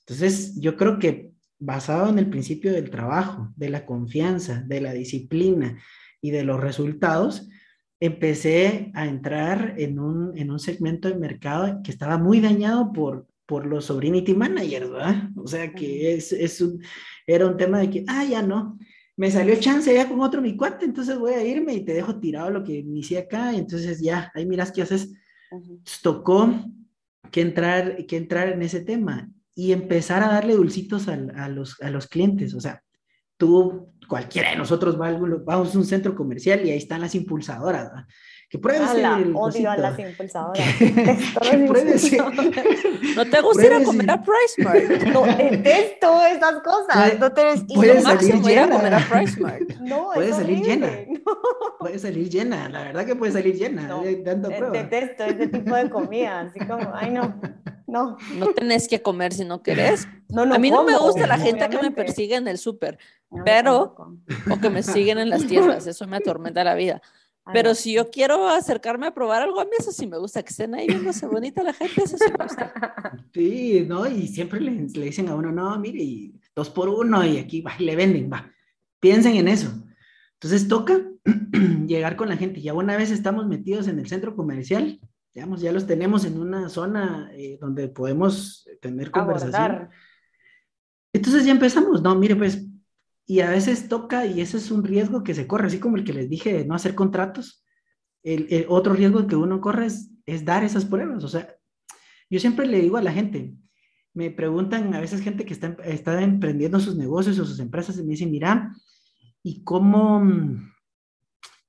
Entonces, 0.00 0.60
yo 0.60 0.76
creo 0.76 0.98
que 0.98 1.30
basado 1.60 2.08
en 2.08 2.18
el 2.18 2.28
principio 2.28 2.72
del 2.72 2.90
trabajo, 2.90 3.52
de 3.56 3.68
la 3.68 3.84
confianza, 3.84 4.64
de 4.66 4.80
la 4.80 4.92
disciplina 4.92 5.78
y 6.20 6.30
de 6.30 6.42
los 6.42 6.58
resultados, 6.58 7.48
empecé 8.00 8.90
a 8.94 9.06
entrar 9.06 9.74
en 9.76 9.98
un, 9.98 10.36
en 10.36 10.50
un 10.50 10.58
segmento 10.58 11.08
de 11.08 11.16
mercado 11.16 11.80
que 11.84 11.90
estaba 11.90 12.16
muy 12.16 12.40
dañado 12.40 12.92
por, 12.92 13.26
por 13.44 13.66
los 13.66 13.84
sobrinity 13.84 14.34
managers, 14.34 14.90
¿verdad? 14.90 15.28
O 15.36 15.46
sea, 15.46 15.72
que 15.72 16.14
es, 16.14 16.32
es 16.32 16.62
un, 16.62 16.82
era 17.26 17.46
un 17.46 17.58
tema 17.58 17.78
de 17.78 17.90
que, 17.90 18.04
ah, 18.08 18.24
ya 18.24 18.42
no, 18.42 18.78
me 19.16 19.30
salió 19.30 19.54
chance 19.56 19.92
ya 19.92 20.08
con 20.08 20.20
otro 20.20 20.40
mi 20.40 20.56
cuate, 20.56 20.86
entonces 20.86 21.18
voy 21.18 21.34
a 21.34 21.44
irme 21.44 21.74
y 21.74 21.84
te 21.84 21.92
dejo 21.92 22.18
tirado 22.18 22.48
lo 22.48 22.64
que 22.64 22.78
inicié 22.78 23.18
acá, 23.18 23.52
y 23.52 23.58
entonces 23.58 24.00
ya, 24.00 24.32
ahí 24.34 24.46
miras 24.46 24.72
qué 24.72 24.80
haces. 24.80 25.12
Tocó 26.02 26.48
que 27.30 27.42
entrar, 27.42 28.06
que 28.06 28.16
entrar 28.16 28.48
en 28.48 28.62
ese 28.62 28.80
tema 28.80 29.30
y 29.54 29.72
empezar 29.72 30.22
a 30.22 30.28
darle 30.28 30.54
dulcitos 30.54 31.08
a, 31.08 31.48
los, 31.48 31.80
a 31.80 31.90
los 31.90 32.06
clientes. 32.06 32.54
O 32.54 32.60
sea, 32.60 32.82
tú, 33.36 33.92
cualquiera 34.08 34.50
de 34.50 34.56
nosotros 34.56 35.00
va 35.00 35.08
a, 35.08 35.18
vamos 35.44 35.74
a 35.74 35.78
un 35.78 35.84
centro 35.84 36.14
comercial 36.14 36.64
y 36.64 36.70
ahí 36.70 36.78
están 36.78 37.00
las 37.00 37.14
impulsadoras. 37.14 37.90
Que 38.50 38.58
pruebes 38.58 38.90
el 38.96 39.32
odio 39.36 39.70
a 39.70 39.76
las 39.76 39.96
impulsadoras. 39.96 40.66
no 43.16 43.30
te 43.30 43.40
gusta 43.42 43.64
ir 43.64 43.74
a 43.74 43.84
comer 43.84 44.10
a 44.10 44.20
Price 44.20 44.60
Mart. 44.60 45.04
No, 45.04 45.22
detesto 45.22 46.26
esas 46.26 46.54
cosas. 46.64 47.16
No 47.20 47.32
te 47.32 47.42
puedes 47.72 48.02
salir 48.02 48.42
llena. 48.42 48.64
a 48.64 48.70
comer 48.70 48.94
a 48.94 49.08
Price 49.08 49.40
Mart. 49.40 49.70
No, 49.80 50.10
puede 50.12 50.32
salir 50.32 50.64
llena. 50.64 50.88
Puede 51.78 52.00
salir 52.00 52.28
llena. 52.28 52.68
La 52.68 52.82
verdad 52.82 53.06
que 53.06 53.14
puede 53.14 53.30
salir 53.30 53.54
llena. 53.54 53.86
No, 53.86 54.02
detesto 54.02 55.24
ese 55.24 55.46
tipo 55.46 55.76
de 55.76 55.88
comida. 55.88 56.40
Así 56.40 56.58
como, 56.66 56.90
ay 56.92 57.10
no. 57.10 57.40
No. 57.86 58.16
No 58.36 58.48
tenés 58.48 58.88
que 58.88 59.00
comer 59.00 59.32
si 59.32 59.44
no 59.44 59.62
querés. 59.62 60.08
No, 60.28 60.44
no 60.44 60.56
a 60.56 60.58
mí 60.58 60.72
no 60.72 60.82
me 60.82 60.98
gusta 60.98 61.28
la 61.28 61.38
gente 61.38 61.68
que 61.68 61.80
me 61.80 61.92
persigue 61.92 62.34
en 62.34 62.48
el 62.48 62.58
súper, 62.58 62.98
pero, 63.44 63.94
o 64.50 64.60
que 64.60 64.70
me 64.70 64.82
siguen 64.82 65.18
en 65.18 65.30
las 65.30 65.46
tiendas, 65.46 65.86
eso 65.86 66.04
me 66.06 66.16
atormenta 66.16 66.64
la 66.64 66.74
vida. 66.74 67.00
Pero 67.52 67.74
si 67.74 67.94
yo 67.94 68.10
quiero 68.10 68.48
acercarme 68.48 69.06
a 69.06 69.14
probar 69.14 69.42
algo, 69.42 69.60
a 69.60 69.64
mí 69.64 69.70
eso 69.78 69.92
sí 69.92 70.06
me 70.06 70.18
gusta, 70.18 70.42
que 70.42 70.50
estén 70.50 70.74
ahí 70.74 70.86
viéndose 70.86 71.26
bonita 71.26 71.62
la 71.62 71.72
gente, 71.72 72.02
eso 72.04 72.16
sí 72.16 72.24
me 72.36 72.44
gusta. 72.44 72.72
Sí, 73.32 73.84
¿no? 73.86 74.08
Y 74.08 74.26
siempre 74.26 74.60
le, 74.60 74.72
le 74.72 75.04
dicen 75.04 75.28
a 75.28 75.34
uno, 75.36 75.52
no, 75.52 75.78
mire, 75.78 76.02
y 76.02 76.34
dos 76.54 76.68
por 76.68 76.88
uno, 76.88 77.24
y 77.24 77.38
aquí 77.38 77.60
va, 77.60 77.72
le 77.78 77.94
venden, 77.94 78.30
va. 78.32 78.50
Piensen 78.98 79.36
en 79.36 79.46
eso. 79.48 79.72
Entonces 80.34 80.66
toca 80.68 81.00
llegar 81.86 82.16
con 82.16 82.28
la 82.28 82.36
gente. 82.36 82.60
Ya 82.60 82.74
una 82.74 82.96
vez 82.96 83.10
estamos 83.10 83.46
metidos 83.46 83.88
en 83.88 83.98
el 83.98 84.08
centro 84.08 84.34
comercial, 84.34 84.98
digamos, 85.34 85.60
ya 85.60 85.72
los 85.72 85.86
tenemos 85.86 86.24
en 86.24 86.40
una 86.40 86.68
zona 86.68 87.30
eh, 87.34 87.58
donde 87.60 87.88
podemos 87.88 88.68
tener 88.80 89.10
conversación. 89.10 89.90
Entonces 91.12 91.44
ya 91.44 91.52
empezamos, 91.52 92.02
no, 92.02 92.14
mire, 92.14 92.36
pues, 92.36 92.64
y 93.30 93.42
a 93.42 93.50
veces 93.50 93.88
toca, 93.88 94.26
y 94.26 94.40
ese 94.40 94.56
es 94.56 94.72
un 94.72 94.82
riesgo 94.82 95.22
que 95.22 95.34
se 95.34 95.46
corre, 95.46 95.68
así 95.68 95.78
como 95.78 95.96
el 95.96 96.02
que 96.02 96.12
les 96.12 96.28
dije 96.28 96.52
de 96.52 96.64
no 96.64 96.74
hacer 96.74 96.96
contratos. 96.96 97.64
El, 98.24 98.66
otro 98.68 98.92
riesgo 98.92 99.24
que 99.28 99.36
uno 99.36 99.60
corre 99.60 99.86
es, 99.86 100.44
dar 100.44 100.64
esas 100.64 100.84
pruebas. 100.84 101.22
O 101.22 101.28
sea, 101.28 101.48
yo 102.28 102.40
siempre 102.40 102.66
le 102.66 102.80
digo 102.80 102.96
a 102.96 103.02
la 103.02 103.12
gente, 103.12 103.54
me 104.14 104.32
preguntan 104.32 104.92
a 104.94 105.00
veces 105.00 105.20
gente 105.20 105.44
que 105.44 105.54
está, 105.54 106.20
emprendiendo 106.20 106.80
sus 106.80 106.96
negocios 106.96 107.38
o 107.38 107.44
sus 107.44 107.60
empresas 107.60 107.96
y 107.98 108.02
me 108.02 108.14
dicen, 108.14 108.32
mira, 108.32 108.74
¿y 109.44 109.62
cómo, 109.62 110.24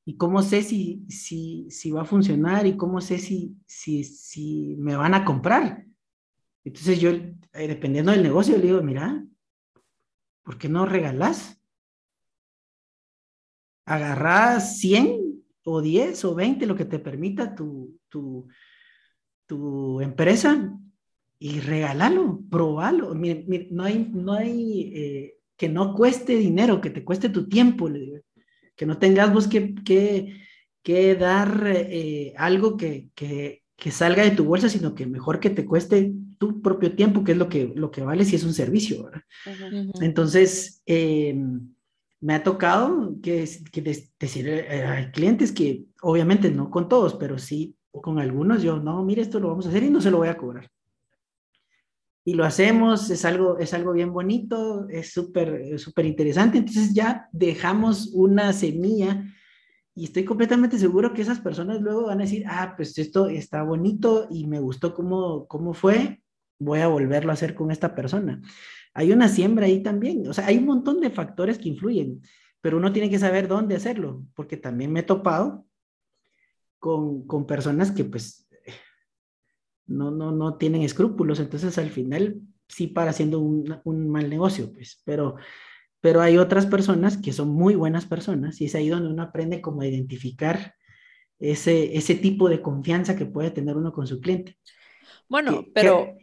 y 0.03 0.17
cómo 0.17 0.41
sé 0.41 0.63
si, 0.63 1.05
si, 1.09 1.69
si 1.69 1.91
va 1.91 2.01
a 2.01 2.05
funcionar 2.05 2.65
y 2.65 2.75
cómo 2.75 3.01
sé 3.01 3.19
si, 3.19 3.55
si, 3.67 4.03
si 4.03 4.77
me 4.79 4.95
van 4.95 5.13
a 5.13 5.23
comprar. 5.23 5.85
Entonces 6.63 6.99
yo, 6.99 7.11
eh, 7.11 7.35
dependiendo 7.53 8.11
del 8.11 8.23
negocio, 8.23 8.57
le 8.57 8.65
digo, 8.65 8.81
mira, 8.81 9.23
¿por 10.51 10.57
qué 10.57 10.67
no 10.67 10.85
regalás? 10.85 11.61
Agarrás 13.85 14.79
100 14.79 15.41
o 15.63 15.81
10 15.81 16.25
o 16.25 16.35
20, 16.35 16.65
lo 16.65 16.75
que 16.75 16.83
te 16.83 16.99
permita 16.99 17.55
tu, 17.55 17.97
tu, 18.09 18.49
tu 19.45 20.01
empresa 20.01 20.77
y 21.39 21.61
regálalo, 21.61 22.41
probalo. 22.49 23.15
no 23.15 23.83
hay, 23.85 24.11
no 24.13 24.33
hay 24.33 24.91
eh, 24.93 25.37
que 25.55 25.69
no 25.69 25.93
cueste 25.95 26.35
dinero, 26.35 26.81
que 26.81 26.89
te 26.89 27.05
cueste 27.05 27.29
tu 27.29 27.47
tiempo. 27.47 27.89
Que 28.75 28.85
no 28.85 28.97
tengas 28.97 29.33
vos 29.33 29.47
que, 29.47 29.73
que, 30.83 31.15
dar 31.15 31.63
eh, 31.65 32.33
algo 32.35 32.75
que, 32.75 33.09
que, 33.15 33.63
que, 33.77 33.91
salga 33.91 34.23
de 34.23 34.31
tu 34.31 34.43
bolsa, 34.43 34.67
sino 34.67 34.95
que 34.95 35.05
mejor 35.05 35.39
que 35.39 35.49
te 35.49 35.65
cueste 35.65 36.11
tu 36.41 36.59
propio 36.59 36.95
tiempo, 36.95 37.23
que 37.23 37.33
es 37.33 37.37
lo 37.37 37.47
que, 37.47 37.71
lo 37.75 37.91
que 37.91 38.01
vale 38.01 38.25
si 38.25 38.35
es 38.35 38.43
un 38.43 38.53
servicio. 38.53 39.03
¿verdad? 39.03 39.21
Entonces, 40.01 40.81
em, 40.87 41.71
me 42.19 42.33
ha 42.33 42.41
tocado 42.41 43.15
que, 43.21 43.47
que 43.71 44.07
decir, 44.19 44.49
eh, 44.49 44.83
hay 44.85 45.11
clientes 45.11 45.51
que 45.51 45.85
obviamente 46.01 46.49
no 46.49 46.71
con 46.71 46.89
todos, 46.89 47.13
pero 47.13 47.37
sí 47.37 47.75
con 47.91 48.17
algunos, 48.17 48.63
yo, 48.63 48.79
no, 48.79 49.05
mire, 49.05 49.21
esto 49.21 49.39
lo 49.39 49.49
vamos 49.49 49.67
a 49.67 49.69
hacer 49.69 49.83
y 49.83 49.91
no 49.91 50.01
se 50.01 50.09
lo 50.09 50.17
voy 50.17 50.29
a 50.29 50.37
cobrar 50.37 50.67
y 52.23 52.33
lo 52.33 52.43
hacemos, 52.43 53.09
es 53.09 53.23
algo, 53.25 53.57
es 53.57 53.73
algo 53.73 53.93
bien 53.93 54.13
bonito, 54.13 54.87
es 54.89 55.11
súper, 55.11 55.79
súper 55.79 56.05
interesante. 56.05 56.59
Entonces 56.59 56.93
ya 56.93 57.27
dejamos 57.31 58.11
una 58.13 58.53
semilla 58.53 59.25
y 59.95 60.05
estoy 60.05 60.23
completamente 60.23 60.77
seguro 60.77 61.13
que 61.13 61.23
esas 61.23 61.39
personas 61.39 61.81
luego 61.81 62.05
van 62.05 62.19
a 62.19 62.23
decir, 62.23 62.45
ah, 62.47 62.73
pues 62.77 62.97
esto 62.97 63.27
está 63.27 63.63
bonito 63.63 64.27
y 64.29 64.47
me 64.47 64.59
gustó 64.59 64.93
cómo, 64.93 65.47
cómo 65.47 65.73
fue, 65.73 66.20
voy 66.61 66.79
a 66.79 66.87
volverlo 66.87 67.31
a 67.31 67.33
hacer 67.33 67.55
con 67.55 67.71
esta 67.71 67.95
persona. 67.95 68.41
Hay 68.93 69.11
una 69.11 69.27
siembra 69.27 69.65
ahí 69.65 69.81
también, 69.81 70.27
o 70.27 70.33
sea, 70.33 70.45
hay 70.47 70.57
un 70.57 70.65
montón 70.65 71.01
de 71.01 71.09
factores 71.09 71.57
que 71.57 71.69
influyen, 71.69 72.21
pero 72.61 72.77
uno 72.77 72.93
tiene 72.93 73.09
que 73.09 73.19
saber 73.19 73.47
dónde 73.47 73.75
hacerlo, 73.75 74.23
porque 74.35 74.57
también 74.57 74.91
me 74.91 74.99
he 74.99 75.03
topado 75.03 75.65
con, 76.79 77.25
con 77.25 77.47
personas 77.47 77.91
que 77.91 78.03
pues 78.05 78.47
no, 79.87 80.11
no, 80.11 80.31
no 80.31 80.57
tienen 80.57 80.83
escrúpulos. 80.83 81.39
Entonces 81.39 81.77
al 81.77 81.89
final 81.89 82.41
sí 82.67 82.87
para 82.87 83.11
haciendo 83.11 83.39
un, 83.39 83.79
un, 83.83 84.09
mal 84.09 84.29
negocio, 84.29 84.71
pues, 84.71 85.01
pero, 85.03 85.35
pero 85.99 86.21
hay 86.21 86.37
otras 86.37 86.67
personas 86.67 87.17
que 87.17 87.33
son 87.33 87.49
muy 87.49 87.75
buenas 87.75 88.05
personas 88.05 88.61
y 88.61 88.65
es 88.65 88.75
ahí 88.75 88.89
donde 88.89 89.09
uno 89.09 89.23
aprende 89.23 89.61
como 89.61 89.81
a 89.81 89.87
identificar 89.87 90.75
ese, 91.39 91.97
ese 91.97 92.15
tipo 92.15 92.49
de 92.49 92.61
confianza 92.61 93.15
que 93.15 93.25
puede 93.25 93.51
tener 93.51 93.75
uno 93.75 93.91
con 93.91 94.05
su 94.05 94.21
cliente. 94.21 94.57
Bueno, 95.27 95.65
pero, 95.73 96.17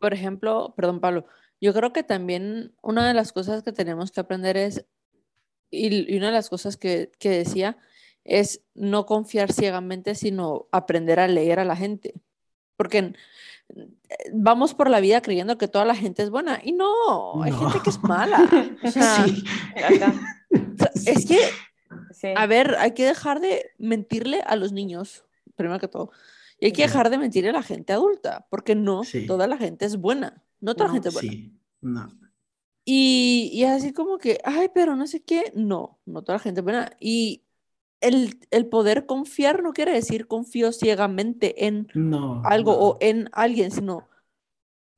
por 0.00 0.14
ejemplo, 0.14 0.74
perdón 0.76 1.00
Pablo, 1.00 1.26
yo 1.60 1.72
creo 1.72 1.92
que 1.92 2.02
también 2.02 2.74
una 2.82 3.06
de 3.06 3.14
las 3.14 3.32
cosas 3.32 3.62
que 3.62 3.72
tenemos 3.72 4.10
que 4.10 4.20
aprender 4.20 4.56
es, 4.56 4.84
y, 5.70 6.16
una 6.16 6.26
de 6.26 6.32
las 6.32 6.48
cosas 6.48 6.76
que, 6.76 7.10
que 7.18 7.30
decía, 7.30 7.78
es 8.24 8.62
no 8.74 9.06
confiar 9.06 9.52
ciegamente, 9.52 10.14
sino 10.14 10.66
aprender 10.72 11.20
a 11.20 11.28
leer 11.28 11.60
a 11.60 11.64
la 11.64 11.76
gente. 11.76 12.14
Porque 12.76 13.14
vamos 14.32 14.74
por 14.74 14.90
la 14.90 15.00
vida 15.00 15.20
creyendo 15.20 15.58
que 15.58 15.68
toda 15.68 15.84
la 15.84 15.94
gente 15.94 16.22
es 16.22 16.30
buena 16.30 16.60
y 16.62 16.72
no, 16.72 17.42
hay 17.42 17.52
gente 17.52 17.80
que 17.82 17.90
es 17.90 18.02
mala. 18.02 18.48
es 21.06 21.26
que, 21.26 22.34
a 22.36 22.46
ver, 22.46 22.76
hay 22.78 22.92
que 22.92 23.04
dejar 23.04 23.40
de 23.40 23.72
mentirle 23.78 24.42
a 24.46 24.56
los 24.56 24.72
niños, 24.72 25.24
primero 25.56 25.80
que 25.80 25.88
todo. 25.88 26.10
Y 26.64 26.68
hay 26.68 26.72
que 26.72 26.82
dejar 26.82 27.10
de 27.10 27.18
mentirle 27.18 27.50
a 27.50 27.52
la 27.52 27.62
gente 27.62 27.92
adulta, 27.92 28.46
porque 28.48 28.74
no 28.74 29.02
toda 29.26 29.46
la 29.46 29.58
gente 29.58 29.84
es 29.84 29.98
buena. 29.98 30.42
No 30.60 30.74
toda 30.74 30.88
la 30.88 30.94
gente 30.94 31.08
es 31.10 31.14
buena. 31.14 31.30
Sí, 31.30 31.52
no. 31.82 32.08
Y, 32.86 33.50
y 33.52 33.64
así 33.64 33.92
como 33.92 34.16
que, 34.16 34.38
ay, 34.44 34.70
pero 34.74 34.96
no 34.96 35.06
sé 35.06 35.22
qué, 35.22 35.52
no, 35.54 35.98
no 36.06 36.22
toda 36.22 36.38
la 36.38 36.42
gente 36.42 36.60
es 36.60 36.64
buena. 36.64 36.90
Y 36.98 37.42
el, 38.00 38.66
poder 38.70 39.04
confiar 39.04 39.62
no 39.62 39.74
quiere 39.74 39.92
decir 39.92 40.26
confío 40.26 40.72
ciegamente 40.72 41.66
en 41.66 41.86
algo 42.44 42.72
o 42.72 42.96
en 43.00 43.28
alguien, 43.32 43.70
sino 43.70 44.08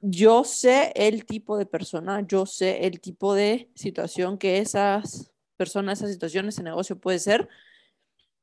yo 0.00 0.44
sé 0.44 0.92
el 0.94 1.26
tipo 1.26 1.58
de 1.58 1.66
persona, 1.66 2.20
yo 2.20 2.46
sé 2.46 2.86
el 2.86 3.00
tipo 3.00 3.34
de 3.34 3.70
situación 3.74 4.38
que 4.38 4.58
esas 4.58 5.32
personas, 5.56 5.98
esas 5.98 6.12
situaciones, 6.12 6.54
ese 6.54 6.62
negocio 6.62 6.96
puede 6.96 7.18
ser 7.18 7.48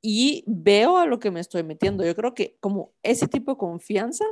y 0.06 0.44
veo 0.46 0.98
a 0.98 1.06
lo 1.06 1.18
que 1.18 1.32
me 1.32 1.40
estoy 1.40 1.64
metiendo. 1.64 2.06
Yo 2.06 2.14
creo 2.14 2.34
que 2.36 2.58
como 2.60 2.92
ese 3.02 3.28
tipo 3.28 3.54
de 3.54 3.58
confianza 3.58 4.26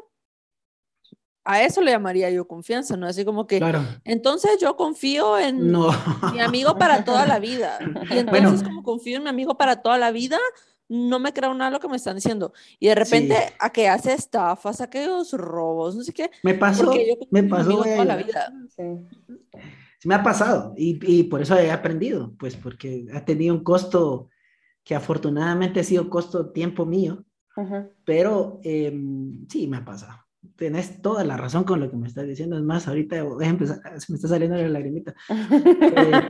a 1.43 1.63
eso 1.63 1.81
le 1.81 1.91
llamaría 1.91 2.29
yo 2.29 2.45
confianza, 2.45 2.97
¿no? 2.97 3.07
Así 3.07 3.25
como 3.25 3.47
que, 3.47 3.59
entonces 4.03 4.59
yo 4.59 4.75
confío 4.75 5.39
en 5.39 5.71
mi 5.71 6.39
amigo 6.39 6.77
para 6.77 7.03
toda 7.03 7.25
la 7.25 7.39
vida. 7.39 7.79
Y 8.11 8.17
entonces 8.17 8.63
como 8.63 8.83
confío 8.83 9.17
en 9.17 9.23
mi 9.23 9.29
amigo 9.29 9.57
para 9.57 9.81
toda 9.81 9.97
la 9.97 10.11
vida, 10.11 10.37
no 10.89 11.19
me 11.19 11.31
creo 11.31 11.53
nada 11.53 11.71
de 11.71 11.75
lo 11.75 11.79
que 11.79 11.87
me 11.87 11.95
están 11.95 12.15
diciendo. 12.15 12.51
Y 12.77 12.87
de 12.87 12.95
repente 12.95 13.35
a 13.57 13.71
que 13.71 13.87
hace 13.87 14.13
estafas, 14.13 14.81
a 14.81 14.83
aquellos 14.83 15.31
robos, 15.31 15.95
no 15.95 16.03
sé 16.03 16.11
qué. 16.13 16.29
Me 16.43 16.53
pasó, 16.53 16.93
me 17.29 17.43
pasó. 17.43 17.81
Toda 17.81 18.05
la 18.05 18.17
vida. 18.17 18.53
Sí. 18.75 18.83
Me 20.03 20.15
ha 20.15 20.23
pasado 20.23 20.73
y, 20.75 20.99
y, 21.05 21.23
por 21.23 21.41
eso 21.41 21.57
he 21.57 21.71
aprendido, 21.71 22.33
pues 22.37 22.57
porque 22.57 23.05
ha 23.13 23.23
tenido 23.23 23.53
un 23.55 23.63
costo 23.63 24.30
que 24.83 24.95
afortunadamente 24.95 25.79
ha 25.79 25.83
sido 25.83 26.09
costo 26.09 26.51
tiempo 26.51 26.85
mío, 26.85 27.25
pero 28.03 28.59
em, 28.63 29.47
sí, 29.47 29.67
me 29.67 29.77
ha 29.77 29.85
pasado 29.85 30.21
tenés 30.55 31.01
toda 31.01 31.23
la 31.23 31.37
razón 31.37 31.63
con 31.63 31.79
lo 31.79 31.89
que 31.89 31.97
me 31.97 32.07
estás 32.07 32.27
diciendo. 32.27 32.57
Es 32.57 32.63
más, 32.63 32.87
ahorita 32.87 33.23
voy 33.23 33.45
a 33.45 33.49
empezar, 33.49 33.79
se 33.99 34.11
me 34.11 34.15
está 34.15 34.27
saliendo 34.27 34.57
la 34.57 34.69
lagrimita. 34.69 35.15
Eh, 35.29 36.29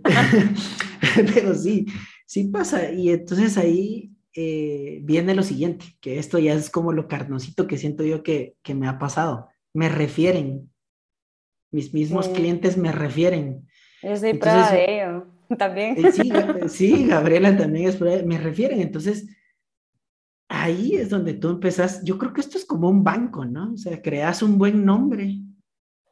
pero 1.34 1.54
sí, 1.56 1.86
sí 2.26 2.46
pasa. 2.46 2.92
Y 2.92 3.10
entonces 3.10 3.58
ahí 3.58 4.12
eh, 4.34 5.00
viene 5.04 5.36
lo 5.36 5.44
siguiente, 5.44 5.86
que 6.02 6.20
esto 6.20 6.40
ya 6.40 6.54
es 6.54 6.70
como 6.70 6.94
lo 6.94 7.08
carnosito 7.08 7.68
que 7.68 7.78
siento 7.78 8.04
yo 8.04 8.24
que, 8.24 8.56
que 8.64 8.76
me 8.76 8.88
ha 8.88 9.00
pasado. 9.00 9.50
Me 9.74 9.90
refieren. 9.90 10.70
Mis 11.72 11.94
mismos 11.94 12.28
clientes 12.28 12.78
me 12.78 12.92
refieren. 12.92 13.68
Yo 14.04 14.16
soy 14.18 14.34
prueba 14.34 14.72
de 14.72 14.86
ello 14.86 15.31
también. 15.58 15.96
Eh, 15.98 16.12
sí, 16.12 16.32
sí, 16.68 17.08
Gabriela 17.08 17.56
también. 17.58 17.94
Me 18.26 18.38
refieren. 18.38 18.82
Entonces, 18.82 19.28
ahí 20.50 20.96
es 20.96 21.10
donde 21.10 21.34
tú 21.34 21.50
empezás, 21.50 22.04
yo 22.04 22.18
creo 22.18 22.34
que 22.34 22.42
esto 22.42 22.58
es 22.58 22.66
como 22.66 22.90
un 22.90 23.04
banco, 23.04 23.46
¿no? 23.46 23.74
O 23.74 23.78
sea, 23.78 24.02
creas 24.02 24.42
un 24.44 24.58
buen 24.58 24.86
nombre 24.86 25.42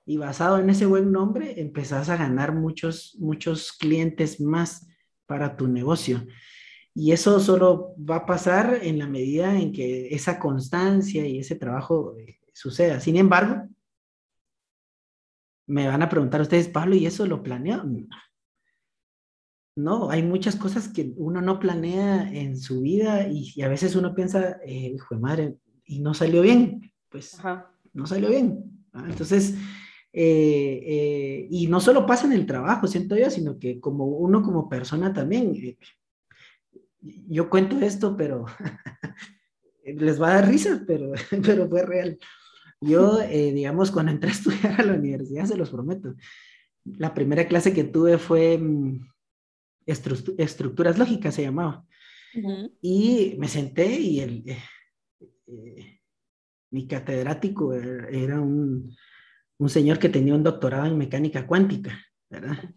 y 0.05 0.17
basado 0.17 0.57
en 0.57 0.69
ese 0.69 0.87
buen 0.87 1.11
nombre 1.11 1.61
empezás 1.61 2.09
a 2.09 2.17
ganar 2.17 2.55
muchos, 2.55 3.15
muchos 3.19 3.73
clientes 3.73 4.41
más 4.41 4.87
para 5.27 5.55
tu 5.55 5.67
negocio. 5.67 6.25
Y 6.95 7.11
eso 7.11 7.39
solo 7.39 7.93
va 7.97 8.15
a 8.15 8.25
pasar 8.25 8.79
en 8.81 8.97
la 8.97 9.07
medida 9.07 9.55
en 9.55 9.71
que 9.71 10.07
esa 10.07 10.39
constancia 10.39 11.27
y 11.27 11.37
ese 11.37 11.55
trabajo 11.55 12.17
eh, 12.17 12.39
suceda. 12.53 12.99
Sin 12.99 13.17
embargo, 13.17 13.69
me 15.67 15.87
van 15.87 16.01
a 16.01 16.09
preguntar 16.09 16.41
ustedes, 16.41 16.67
Pablo, 16.67 16.95
¿y 16.95 17.05
eso 17.05 17.27
lo 17.27 17.43
planeó? 17.43 17.83
No, 19.79 20.09
hay 20.09 20.23
muchas 20.23 20.55
cosas 20.55 20.87
que 20.89 21.13
uno 21.15 21.41
no 21.41 21.59
planea 21.59 22.31
en 22.31 22.57
su 22.57 22.81
vida 22.81 23.27
y, 23.27 23.61
a 23.61 23.67
veces 23.67 23.95
uno 23.95 24.13
piensa, 24.13 24.59
eh, 24.65 24.93
hijo 24.95 25.15
de 25.15 25.21
madre, 25.21 25.55
y 25.85 25.99
no 25.99 26.13
salió 26.13 26.41
bien, 26.41 26.91
pues 27.09 27.37
no 27.93 28.05
salió 28.05 28.29
bien. 28.29 28.63
Entonces, 28.93 29.55
eh, 30.11 30.83
eh, 30.85 31.47
y 31.49 31.67
no 31.67 31.79
solo 31.79 32.05
pasa 32.05 32.27
en 32.27 32.33
el 32.33 32.45
trabajo, 32.45 32.87
siento 32.87 33.15
yo, 33.15 33.29
sino 33.29 33.57
que 33.57 33.79
como 33.79 34.05
uno 34.05 34.41
como 34.41 34.67
persona 34.67 35.13
también, 35.13 35.55
yo 37.01 37.49
cuento 37.49 37.79
esto, 37.79 38.17
pero 38.17 38.45
les 39.85 40.21
va 40.21 40.29
a 40.29 40.33
dar 40.35 40.49
risa, 40.49 40.83
pero, 40.85 41.11
pero 41.43 41.69
fue 41.69 41.85
real. 41.85 42.19
Yo, 42.81 43.17
digamos, 43.29 43.91
cuando 43.91 44.11
entré 44.11 44.29
a 44.29 44.33
estudiar 44.33 44.81
a 44.81 44.83
la 44.85 44.93
universidad, 44.93 45.45
se 45.45 45.57
los 45.57 45.69
prometo, 45.69 46.15
la 46.83 47.13
primera 47.13 47.47
clase 47.47 47.73
que 47.73 47.83
tuve 47.83 48.17
fue 48.17 48.59
estructuras 49.91 50.97
lógicas 50.97 51.35
se 51.35 51.43
llamaba. 51.43 51.85
Y 52.81 53.35
me 53.39 53.47
senté 53.47 53.99
y 53.99 54.19
el, 54.19 54.43
eh, 54.47 54.63
eh, 55.47 55.99
mi 56.71 56.87
catedrático 56.87 57.73
era, 57.73 58.39
un, 58.39 58.95
un, 59.57 59.69
señor 59.69 59.97
que 59.97 60.09
tenía 60.09 60.35
un 60.35 60.43
doctorado 60.43 60.85
en 60.85 60.97
mecánica 60.97 61.47
cuántica, 61.47 61.99
¿verdad? 62.29 62.71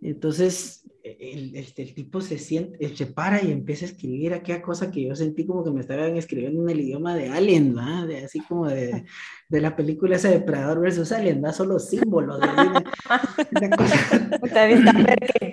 Entonces, 0.00 0.84
el, 1.02 1.56
este, 1.56 1.82
el, 1.82 1.94
tipo 1.94 2.20
se 2.20 2.38
siente, 2.38 2.94
se 2.94 3.06
para 3.06 3.42
y 3.42 3.50
empieza 3.50 3.86
a 3.86 3.88
escribir 3.88 4.32
aquella 4.32 4.62
cosa 4.62 4.90
que 4.90 5.06
yo 5.06 5.14
sentí 5.14 5.46
como 5.46 5.64
que 5.64 5.70
me 5.70 5.80
estaban 5.80 6.16
escribiendo 6.16 6.62
en 6.62 6.70
el 6.70 6.80
idioma 6.80 7.14
de 7.14 7.28
Alien, 7.28 7.74
¿verdad? 7.74 8.06
De, 8.06 8.24
así 8.24 8.40
como 8.40 8.68
de, 8.68 9.04
de, 9.48 9.60
la 9.60 9.74
película 9.74 10.16
esa 10.16 10.30
de 10.30 10.40
Predador 10.40 10.80
versus 10.80 11.12
Alien, 11.12 11.40
¿verdad? 11.40 11.56
Solo 11.56 11.78
símbolos. 11.78 12.40
De, 12.40 13.70
cosa. 13.70 14.38
Está 14.42 14.68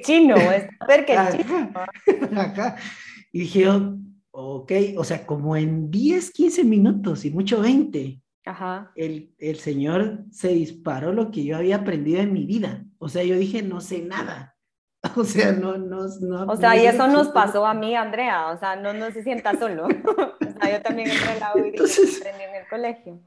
chino, 0.01 0.35
está 0.35 1.31
chino. 1.31 2.39
Acá. 2.39 2.75
Y 3.31 3.39
dije 3.39 3.61
yo, 3.63 3.97
ok, 4.31 4.71
o 4.95 5.03
sea, 5.03 5.25
como 5.25 5.57
en 5.57 5.91
10, 5.91 6.31
15 6.31 6.63
minutos 6.63 7.25
y 7.25 7.31
mucho 7.31 7.59
20, 7.59 8.21
Ajá. 8.45 8.91
El, 8.95 9.33
el 9.39 9.57
señor 9.57 10.23
se 10.29 10.49
disparó 10.49 11.11
lo 11.11 11.31
que 11.31 11.43
yo 11.43 11.57
había 11.57 11.77
aprendido 11.77 12.21
en 12.21 12.31
mi 12.31 12.45
vida. 12.45 12.85
O 13.05 13.07
sea, 13.07 13.23
yo 13.23 13.37
dije, 13.37 13.61
no 13.61 13.81
sé 13.81 14.01
nada. 14.01 14.57
O 15.15 15.23
sea, 15.23 15.51
no, 15.51 15.77
no, 15.77 16.07
no. 16.21 16.45
O 16.45 16.57
sea, 16.57 16.75
y 16.81 16.87
eso 16.87 17.07
nos 17.07 17.27
pasó 17.27 17.63
a 17.63 17.75
mí, 17.75 17.95
Andrea. 17.95 18.47
O 18.47 18.57
sea, 18.57 18.75
no, 18.75 18.91
no 18.91 19.11
se 19.11 19.21
sienta 19.21 19.55
solo. 19.55 19.85
o 19.85 20.59
sea, 20.59 20.75
yo 20.75 20.81
también 20.81 21.11
entré 21.11 21.33
en 21.33 21.39
la 21.39 21.53
U 21.53 21.59
y 21.59 21.69
aprendí 21.69 22.43
en 22.43 22.55
el 22.55 22.67
colegio. 22.67 23.21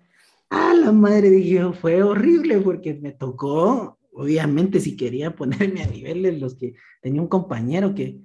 Ah, 0.50 0.74
la 0.74 0.90
madre, 0.90 1.30
dije, 1.30 1.72
fue 1.74 2.02
horrible 2.02 2.58
porque 2.58 2.94
me 2.94 3.12
tocó, 3.12 4.00
obviamente, 4.12 4.80
si 4.80 4.96
quería 4.96 5.36
ponerme 5.36 5.84
a 5.84 5.86
nivel 5.86 6.24
de 6.24 6.32
los 6.32 6.56
que 6.56 6.74
tenía 7.00 7.22
un 7.22 7.28
compañero 7.28 7.94
que 7.94 8.18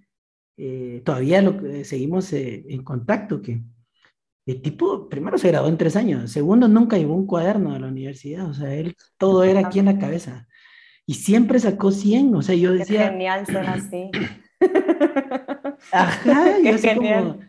eh, 0.57 1.03
todavía 1.05 1.43
lo, 1.43 1.61
seguimos 1.83 2.33
eh, 2.33 2.65
en 2.67 2.83
contacto, 2.83 3.43
que 3.43 3.61
el 4.47 4.61
tipo, 4.63 5.07
primero 5.07 5.37
se 5.37 5.49
graduó 5.49 5.69
en 5.69 5.77
tres 5.77 5.95
años, 5.95 6.31
segundo 6.31 6.67
nunca 6.67 6.97
llevó 6.97 7.13
un 7.13 7.27
cuaderno 7.27 7.75
a 7.75 7.79
la 7.79 7.89
universidad, 7.89 8.49
o 8.49 8.53
sea, 8.55 8.73
él 8.73 8.95
todo 9.19 9.43
era 9.43 9.59
aquí 9.59 9.77
en 9.77 9.85
la 9.85 9.99
cabeza 9.99 10.47
y 11.05 11.15
siempre 11.15 11.59
sacó 11.59 11.91
100, 11.91 12.35
o 12.35 12.41
sea, 12.41 12.55
yo 12.55 12.73
decía... 12.73 13.05
Qué 13.05 13.09
genial 13.11 13.45
ser 13.45 13.67
así. 13.67 14.11
Ajá, 15.91 16.59
y 16.63 16.67
así 16.67 16.95
como... 16.95 17.39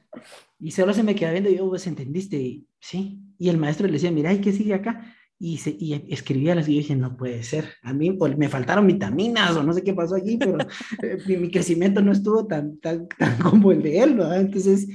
Y 0.58 0.70
solo 0.70 0.94
se 0.94 1.02
me 1.02 1.14
queda 1.14 1.32
viendo 1.32 1.50
y 1.50 1.56
yo, 1.56 1.68
pues, 1.68 1.86
¿entendiste? 1.86 2.62
sí. 2.80 3.20
Y 3.38 3.48
el 3.48 3.58
maestro 3.58 3.86
le 3.86 3.94
decía, 3.94 4.10
mira, 4.10 4.32
¿y 4.32 4.40
qué 4.40 4.52
sigue 4.52 4.74
acá? 4.74 5.14
Y, 5.38 5.58
se, 5.58 5.76
y 5.78 5.94
escribía 6.08 6.54
las 6.54 6.68
y 6.68 6.74
yo 6.74 6.78
dije, 6.78 6.96
no 6.96 7.16
puede 7.16 7.42
ser. 7.42 7.68
A 7.82 7.92
mí 7.92 8.12
pues, 8.12 8.38
me 8.38 8.48
faltaron 8.48 8.86
vitaminas 8.86 9.56
o 9.56 9.62
no 9.62 9.72
sé 9.72 9.82
qué 9.82 9.92
pasó 9.92 10.16
aquí, 10.16 10.36
pero 10.38 10.58
eh, 11.02 11.18
mi, 11.38 11.50
crecimiento 11.50 12.00
no 12.00 12.12
estuvo 12.12 12.46
tan, 12.46 12.78
tan, 12.78 13.08
tan 13.08 13.36
como 13.38 13.72
el 13.72 13.82
de 13.82 13.98
él, 13.98 14.14
¿verdad? 14.14 14.40
Entonces, 14.40 14.88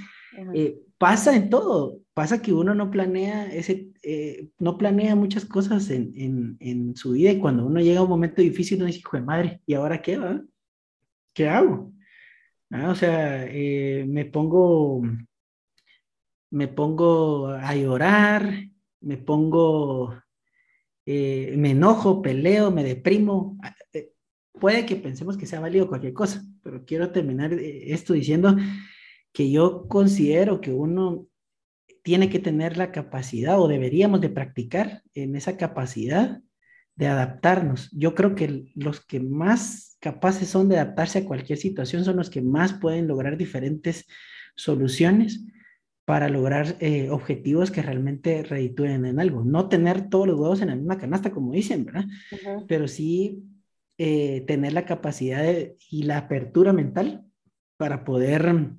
eh, 0.53 0.79
pasa 0.99 1.35
en 1.35 1.49
todo, 1.49 1.99
pasa 2.13 2.41
que 2.41 2.53
uno 2.53 2.75
no 2.75 2.91
planea 2.91 3.47
ese, 3.47 3.91
eh, 4.03 4.49
no 4.59 4.77
planea 4.77 5.15
muchas 5.15 5.45
cosas 5.45 5.89
en, 5.89 6.11
en, 6.15 6.57
en, 6.59 6.95
su 6.95 7.13
vida 7.13 7.31
y 7.31 7.39
cuando 7.39 7.65
uno 7.65 7.81
llega 7.81 7.99
a 8.01 8.03
un 8.03 8.09
momento 8.09 8.41
difícil 8.41 8.77
uno 8.77 8.87
dice, 8.87 8.99
hijo 8.99 9.17
de 9.17 9.23
madre, 9.23 9.61
¿y 9.65 9.73
ahora 9.73 10.01
qué 10.01 10.17
va? 10.17 10.41
¿Qué 11.33 11.49
hago? 11.49 11.91
Ah, 12.71 12.89
o 12.91 12.95
sea, 12.95 13.45
eh, 13.47 14.05
me 14.07 14.25
pongo, 14.25 15.01
me 16.51 16.67
pongo 16.67 17.47
a 17.49 17.75
llorar, 17.75 18.53
me 19.01 19.17
pongo 19.17 20.13
eh, 21.11 21.55
me 21.57 21.71
enojo, 21.71 22.21
peleo, 22.21 22.69
me 22.69 22.83
deprimo. 22.83 23.57
Eh, 23.93 24.11
puede 24.53 24.85
que 24.85 24.95
pensemos 24.95 25.37
que 25.37 25.47
sea 25.47 25.59
válido 25.59 25.87
cualquier 25.87 26.13
cosa, 26.13 26.43
pero 26.61 26.85
quiero 26.85 27.11
terminar 27.11 27.51
eh, 27.51 27.91
esto 27.91 28.13
diciendo 28.13 28.55
que 29.39 29.49
yo 29.49 29.87
considero 29.87 30.59
que 30.59 30.73
uno 30.73 31.25
tiene 32.03 32.29
que 32.29 32.39
tener 32.39 32.75
la 32.75 32.91
capacidad 32.91 33.57
o 33.57 33.69
deberíamos 33.69 34.19
de 34.19 34.27
practicar 34.27 35.01
en 35.13 35.33
esa 35.37 35.55
capacidad 35.55 36.41
de 36.97 37.07
adaptarnos. 37.07 37.89
Yo 37.93 38.15
creo 38.15 38.35
que 38.35 38.73
los 38.75 38.99
que 38.99 39.21
más 39.21 39.95
capaces 40.01 40.49
son 40.49 40.67
de 40.67 40.77
adaptarse 40.77 41.19
a 41.19 41.25
cualquier 41.25 41.57
situación 41.57 42.03
son 42.03 42.17
los 42.17 42.29
que 42.29 42.41
más 42.41 42.73
pueden 42.73 43.07
lograr 43.07 43.37
diferentes 43.37 44.07
soluciones 44.57 45.45
para 46.03 46.27
lograr 46.27 46.75
eh, 46.81 47.09
objetivos 47.09 47.71
que 47.71 47.81
realmente 47.81 48.43
reditúen 48.43 49.05
en 49.05 49.21
algo. 49.21 49.45
No 49.45 49.69
tener 49.69 50.09
todos 50.09 50.27
los 50.27 50.37
huevos 50.37 50.61
en 50.61 50.67
la 50.67 50.75
misma 50.75 50.97
canasta, 50.97 51.31
como 51.31 51.53
dicen, 51.53 51.85
¿verdad? 51.85 52.07
Pero 52.67 52.89
sí 52.89 53.41
eh, 53.97 54.41
tener 54.41 54.73
la 54.73 54.83
capacidad 54.83 55.45
y 55.89 56.03
la 56.03 56.17
apertura 56.17 56.73
mental 56.73 57.23
para 57.77 58.03
poder 58.03 58.73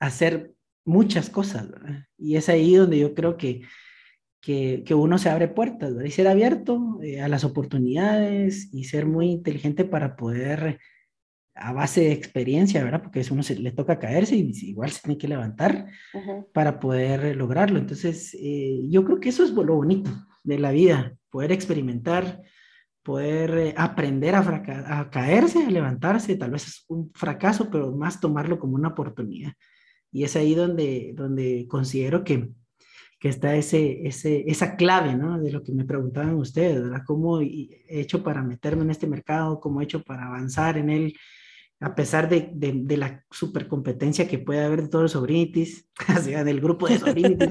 hacer 0.00 0.54
muchas 0.84 1.30
cosas, 1.30 1.70
¿verdad? 1.70 2.04
Y 2.16 2.36
es 2.36 2.48
ahí 2.48 2.74
donde 2.74 2.98
yo 2.98 3.14
creo 3.14 3.36
que, 3.36 3.62
que, 4.40 4.82
que 4.86 4.94
uno 4.94 5.18
se 5.18 5.30
abre 5.30 5.48
puertas, 5.48 5.94
¿verdad? 5.94 6.08
Y 6.08 6.12
ser 6.12 6.28
abierto 6.28 6.98
eh, 7.02 7.20
a 7.20 7.28
las 7.28 7.44
oportunidades 7.44 8.72
y 8.72 8.84
ser 8.84 9.06
muy 9.06 9.30
inteligente 9.30 9.84
para 9.84 10.16
poder 10.16 10.78
a 11.56 11.72
base 11.72 12.02
de 12.02 12.12
experiencia, 12.12 12.84
¿verdad? 12.84 13.02
Porque 13.02 13.20
a 13.20 13.32
uno 13.32 13.42
se 13.42 13.56
le 13.58 13.72
toca 13.72 13.98
caerse 13.98 14.36
y 14.36 14.52
igual 14.68 14.90
se 14.90 15.00
tiene 15.00 15.18
que 15.18 15.28
levantar 15.28 15.86
para 16.52 16.78
poder 16.78 17.34
lograrlo. 17.34 17.78
Entonces, 17.78 18.36
eh, 18.38 18.82
yo 18.88 19.04
creo 19.04 19.20
que 19.20 19.30
eso 19.30 19.42
es 19.42 19.50
lo 19.50 19.74
bonito 19.74 20.10
de 20.44 20.58
la 20.58 20.70
vida, 20.70 21.14
poder 21.30 21.52
experimentar, 21.52 22.42
poder 23.02 23.58
eh, 23.58 23.74
aprender 23.76 24.34
a, 24.34 24.40
a, 25.00 25.10
caerse, 25.10 25.64
a 25.64 25.70
levantarse, 25.70 26.36
tal 26.36 26.50
vez 26.50 26.66
es 26.66 26.84
un 26.88 27.10
fracaso, 27.14 27.70
pero 27.70 27.90
más 27.92 28.20
tomarlo 28.20 28.58
como 28.58 28.74
una 28.74 28.88
oportunidad. 28.88 29.52
Y 30.16 30.24
es 30.24 30.34
ahí 30.34 30.54
donde, 30.54 31.12
donde 31.14 31.66
considero 31.68 32.24
que, 32.24 32.48
que 33.18 33.28
está 33.28 33.54
ese, 33.54 34.06
ese, 34.08 34.44
esa 34.50 34.74
clave, 34.74 35.14
¿no? 35.14 35.38
De 35.38 35.52
lo 35.52 35.62
que 35.62 35.72
me 35.72 35.84
preguntaban 35.84 36.36
ustedes, 36.36 36.82
¿verdad? 36.82 37.02
¿Cómo 37.06 37.42
he 37.42 37.68
hecho 37.86 38.22
para 38.22 38.42
meterme 38.42 38.84
en 38.84 38.90
este 38.92 39.06
mercado? 39.06 39.60
¿Cómo 39.60 39.82
he 39.82 39.84
hecho 39.84 40.02
para 40.02 40.28
avanzar 40.28 40.78
en 40.78 40.88
él? 40.88 41.14
a 41.78 41.94
pesar 41.94 42.30
de, 42.30 42.48
de, 42.54 42.96
la 42.96 43.22
supercompetencia 43.30 44.26
que 44.26 44.38
puede 44.38 44.64
haber 44.64 44.80
de 44.80 44.88
todos 44.88 45.02
los 45.02 45.12
sobrinitis, 45.12 45.86
o 46.18 46.22
sea, 46.22 46.42
del 46.42 46.62
grupo 46.62 46.88
de 46.88 46.98
sobrinitis. 46.98 47.50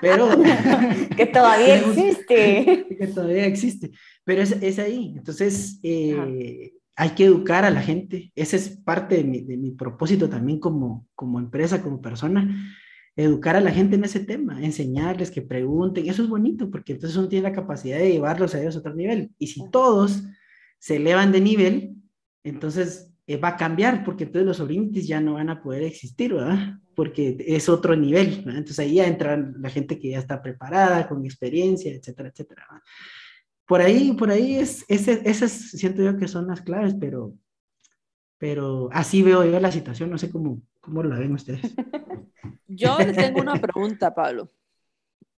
Pero. 0.00 0.28
que 1.16 1.26
todavía 1.26 1.78
existe. 1.80 2.86
Que 2.96 3.06
todavía 3.08 3.46
existe. 3.46 3.90
Pero 4.22 4.42
es, 4.42 4.52
es 4.62 4.78
ahí. 4.78 5.14
Entonces, 5.16 5.80
eh, 5.82 6.74
hay 7.00 7.10
que 7.10 7.26
educar 7.26 7.64
a 7.64 7.70
la 7.70 7.80
gente. 7.80 8.32
Ese 8.34 8.56
es 8.56 8.70
parte 8.70 9.18
de 9.18 9.24
mi, 9.24 9.40
de 9.40 9.56
mi, 9.56 9.70
propósito 9.70 10.28
también 10.28 10.58
como, 10.58 11.06
como 11.14 11.38
empresa, 11.38 11.80
como 11.80 12.02
persona. 12.02 12.76
Educar 13.14 13.54
a 13.54 13.60
la 13.60 13.70
gente 13.70 13.94
en 13.94 14.02
ese 14.02 14.18
tema, 14.18 14.60
enseñarles 14.60 15.30
que 15.30 15.40
pregunten. 15.40 16.08
Eso 16.08 16.24
es 16.24 16.28
bonito 16.28 16.68
porque 16.72 16.94
entonces 16.94 17.16
uno 17.16 17.28
tiene 17.28 17.48
la 17.48 17.54
capacidad 17.54 17.98
de 17.98 18.10
llevarlos 18.10 18.52
a 18.52 18.60
ellos 18.60 18.74
a 18.74 18.80
otro 18.80 18.96
nivel. 18.96 19.30
Y 19.38 19.46
si 19.46 19.70
todos 19.70 20.24
se 20.80 20.96
elevan 20.96 21.30
de 21.30 21.40
nivel, 21.40 21.94
entonces 22.42 23.14
eh, 23.28 23.36
va 23.36 23.50
a 23.50 23.56
cambiar 23.56 24.04
porque 24.04 24.24
entonces 24.24 24.46
los 24.48 24.56
sobrinitis 24.56 25.06
ya 25.06 25.20
no 25.20 25.34
van 25.34 25.50
a 25.50 25.62
poder 25.62 25.84
existir, 25.84 26.34
¿verdad? 26.34 26.80
Porque 26.96 27.36
es 27.46 27.68
otro 27.68 27.94
nivel, 27.94 28.38
¿verdad? 28.38 28.58
Entonces 28.58 28.80
ahí 28.80 28.94
ya 28.94 29.06
entra 29.06 29.36
la 29.36 29.70
gente 29.70 30.00
que 30.00 30.10
ya 30.10 30.18
está 30.18 30.42
preparada, 30.42 31.06
con 31.06 31.24
experiencia, 31.24 31.94
etcétera, 31.94 32.30
etcétera. 32.30 32.66
Por 33.68 33.82
ahí, 33.82 34.14
por 34.14 34.30
ahí 34.30 34.56
es, 34.56 34.86
ese, 34.88 35.20
esas 35.26 35.52
siento 35.52 36.02
yo 36.02 36.16
que 36.16 36.26
son 36.26 36.46
las 36.46 36.62
claves, 36.62 36.94
pero, 36.98 37.34
pero 38.38 38.88
así 38.92 39.22
veo 39.22 39.44
yo 39.44 39.60
la 39.60 39.70
situación, 39.70 40.08
no 40.08 40.16
sé 40.16 40.30
cómo, 40.30 40.62
cómo 40.80 41.02
la 41.02 41.18
ven 41.18 41.34
ustedes. 41.34 41.60
Yo 42.66 42.96
tengo 43.14 43.40
una 43.40 43.54
pregunta, 43.60 44.14
Pablo, 44.14 44.50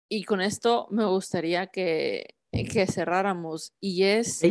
y 0.08 0.24
con 0.26 0.42
esto 0.42 0.88
me 0.92 1.06
gustaría 1.06 1.68
que, 1.68 2.36
que 2.52 2.86
cerráramos, 2.86 3.74
y 3.80 4.04
es, 4.04 4.42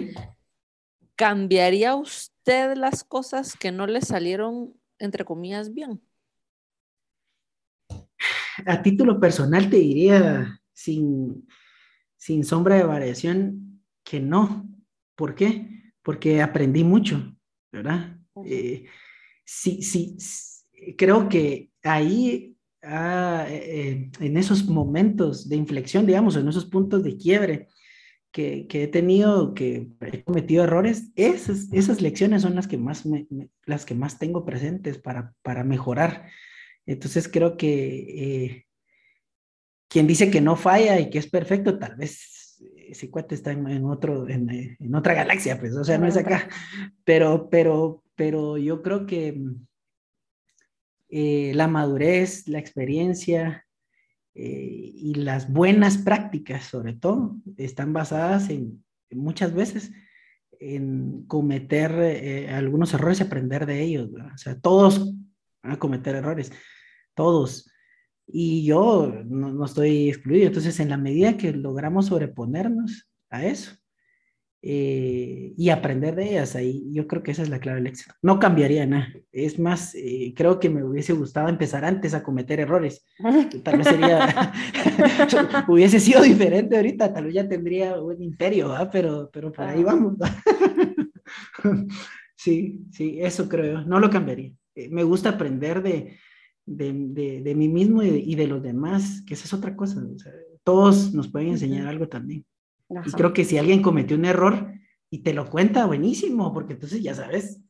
¿cambiaría 1.14 1.94
usted? 1.94 2.76
las 2.76 3.04
cosas 3.04 3.56
que 3.56 3.70
no 3.70 3.86
le 3.86 4.00
salieron, 4.00 4.74
entre 4.98 5.24
comillas, 5.24 5.74
bien? 5.74 6.00
A 8.66 8.82
título 8.82 9.20
personal 9.20 9.68
te 9.68 9.76
diría, 9.76 10.60
sin, 10.72 11.46
sin 12.16 12.44
sombra 12.44 12.76
de 12.76 12.84
variación, 12.84 13.67
que 14.08 14.20
no. 14.20 14.66
¿Por 15.14 15.34
qué? 15.34 15.92
Porque 16.02 16.40
aprendí 16.40 16.82
mucho, 16.82 17.36
¿verdad? 17.70 18.16
Eh, 18.46 18.86
sí, 19.44 19.82
sí, 19.82 20.16
creo 20.96 21.28
que 21.28 21.70
ahí, 21.82 22.56
ah, 22.82 23.44
eh, 23.50 24.10
en 24.18 24.36
esos 24.38 24.64
momentos 24.66 25.48
de 25.48 25.56
inflexión, 25.56 26.06
digamos, 26.06 26.36
en 26.36 26.48
esos 26.48 26.64
puntos 26.64 27.02
de 27.02 27.18
quiebre, 27.18 27.68
que, 28.32 28.66
he 28.70 28.86
tenido, 28.86 29.52
que 29.52 29.88
he 30.00 30.22
cometido 30.22 30.64
errores, 30.64 31.10
esas, 31.14 31.70
esas 31.72 32.00
lecciones 32.00 32.42
son 32.42 32.54
las 32.54 32.68
que 32.68 32.78
más, 32.78 33.04
las 33.66 33.84
que 33.84 33.94
más 33.94 34.18
tengo 34.18 34.44
presentes 34.44 34.96
para, 34.96 35.34
para 35.42 35.64
mejorar. 35.64 36.30
Entonces 36.86 37.28
creo 37.28 37.56
que 37.56 37.66
eh, 37.66 38.66
quien 39.88 40.06
dice 40.06 40.30
que 40.30 40.40
no 40.40 40.56
falla 40.56 40.98
y 41.00 41.10
que 41.10 41.18
es 41.18 41.28
perfecto, 41.28 41.78
tal 41.78 41.96
vez 41.96 42.47
ese 42.88 43.10
cuate 43.10 43.34
está 43.34 43.52
en, 43.52 43.84
otro, 43.84 44.28
en, 44.28 44.76
en, 44.78 44.94
otra 44.94 45.14
galaxia, 45.14 45.58
pues, 45.58 45.74
o 45.76 45.84
sea, 45.84 45.98
no 45.98 46.06
es 46.06 46.16
acá. 46.16 46.48
Pero, 47.04 47.48
pero, 47.50 48.02
pero 48.14 48.58
yo 48.58 48.82
creo 48.82 49.06
que 49.06 49.40
eh, 51.10 51.52
la 51.54 51.68
madurez, 51.68 52.48
la 52.48 52.58
experiencia, 52.58 53.66
eh, 54.34 54.92
y 54.94 55.14
las 55.14 55.52
buenas 55.52 55.98
prácticas, 55.98 56.64
sobre 56.64 56.92
todo, 56.92 57.36
están 57.56 57.92
basadas 57.92 58.50
en, 58.50 58.84
muchas 59.10 59.52
veces 59.52 59.90
en 60.60 61.24
cometer 61.26 61.92
eh, 62.00 62.48
algunos 62.50 62.94
errores 62.94 63.20
y 63.20 63.24
aprender 63.24 63.66
de 63.66 63.82
ellos. 63.82 64.10
O 64.12 64.38
sea, 64.38 64.60
todos 64.60 65.12
van 65.62 65.72
a 65.72 65.78
cometer 65.78 66.14
errores, 66.14 66.52
todos. 67.14 67.70
Y 68.28 68.64
yo 68.64 69.12
no, 69.26 69.52
no, 69.52 69.64
estoy 69.64 70.08
excluido. 70.08 70.46
Entonces, 70.46 70.78
en 70.80 70.90
la 70.90 70.96
medida 70.96 71.36
que 71.36 71.52
logramos 71.52 72.06
sobreponernos 72.06 73.08
a 73.30 73.46
eso, 73.46 73.72
eh, 74.60 75.54
y 75.56 75.70
aprender 75.70 76.16
de 76.16 76.30
ellas. 76.30 76.56
Ahí 76.56 76.84
yo 76.92 77.06
creo 77.06 77.22
que 77.22 77.30
esa 77.30 77.42
es 77.42 77.48
la 77.48 77.60
clave 77.60 77.78
del 77.78 77.86
éxito. 77.86 78.14
No 78.22 78.40
cambiaría 78.40 78.86
nada. 78.86 79.08
Es 79.30 79.58
más, 79.58 79.94
eh, 79.94 80.34
creo 80.36 80.58
que 80.58 80.68
me 80.68 80.82
hubiese 80.82 81.12
gustado 81.12 81.48
empezar 81.48 81.84
antes 81.84 82.12
a 82.12 82.24
cometer 82.24 82.58
errores. 82.58 83.06
Tal 83.62 83.78
vez 83.78 83.86
sería, 83.86 84.52
hubiese 85.68 86.00
sido 86.00 86.22
diferente 86.22 86.76
ahorita, 86.76 87.12
tal 87.12 87.26
vez 87.26 87.34
ya 87.34 87.48
tendría 87.48 88.00
un 88.00 88.20
imperio, 88.20 88.74
pero, 88.90 89.30
pero 89.32 89.52
por 89.52 89.64
ahí 89.64 89.84
vamos. 89.84 90.16
sí, 92.36 92.84
sí, 92.90 93.18
eso 93.20 93.48
creo. 93.48 93.82
No 93.82 94.00
lo 94.00 94.10
cambiaría. 94.10 94.52
Eh, 94.74 94.88
me 94.90 95.04
gusta 95.04 95.30
aprender 95.30 95.82
de, 95.82 96.18
de, 96.76 97.40
de, 97.42 97.54
mí 97.54 97.68
mismo 97.68 98.02
y 98.02 98.34
de, 98.34 98.46
los 98.46 98.62
demás, 98.62 99.22
que 99.26 99.34
esa 99.34 99.44
es 99.44 99.54
otra 99.54 99.74
cosa. 99.74 100.02
todos 100.62 101.14
nos 101.14 101.28
pueden 101.28 101.48
enseñar 101.48 101.86
algo 101.86 102.08
también. 102.08 102.44
Y 103.04 103.12
creo 103.12 103.32
que 103.32 103.44
si 103.44 103.58
alguien 103.58 103.82
cometió 103.82 104.16
un 104.16 104.24
error 104.24 104.72
y 105.10 105.22
te 105.22 105.32
lo 105.32 105.48
cuenta, 105.48 105.86
buenísimo, 105.86 106.52
porque 106.52 106.74
entonces 106.74 107.02
ya 107.02 107.14
sabes, 107.14 107.60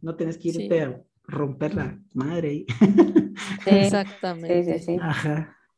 no 0.00 0.16
tienes 0.16 0.38
que 0.38 0.48
irte 0.48 0.82
a 0.82 1.02
romper 1.24 1.74
la 1.74 1.98
madre. 2.12 2.66
Exactamente. 3.66 4.64
Sí, 4.64 4.78
sí, 4.78 4.84
sí. 4.84 4.98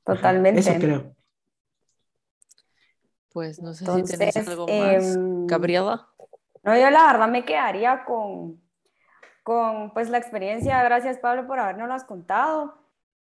Totalmente. 0.05 0.61
Eso 0.61 0.74
creo. 0.79 1.16
Pues 3.33 3.61
no 3.61 3.74
sé 3.74 3.85
si 3.85 4.16
tenés 4.16 4.36
algo 4.49 4.66
más, 4.66 5.14
em, 5.16 5.47
Gabriela. 5.47 6.09
No, 6.64 6.74
yo 6.74 6.91
la 6.91 7.07
verdad 7.07 7.28
me 7.28 7.45
quedaría 7.45 8.05
con, 8.05 8.61
con 9.47 9.92
pues 9.92 10.11
la 10.11 10.18
experiencia. 10.18 10.82
Gracias 10.82 11.18
Pablo 11.18 11.47
por 11.47 11.61
habernos 11.61 12.03
contado. 12.03 12.74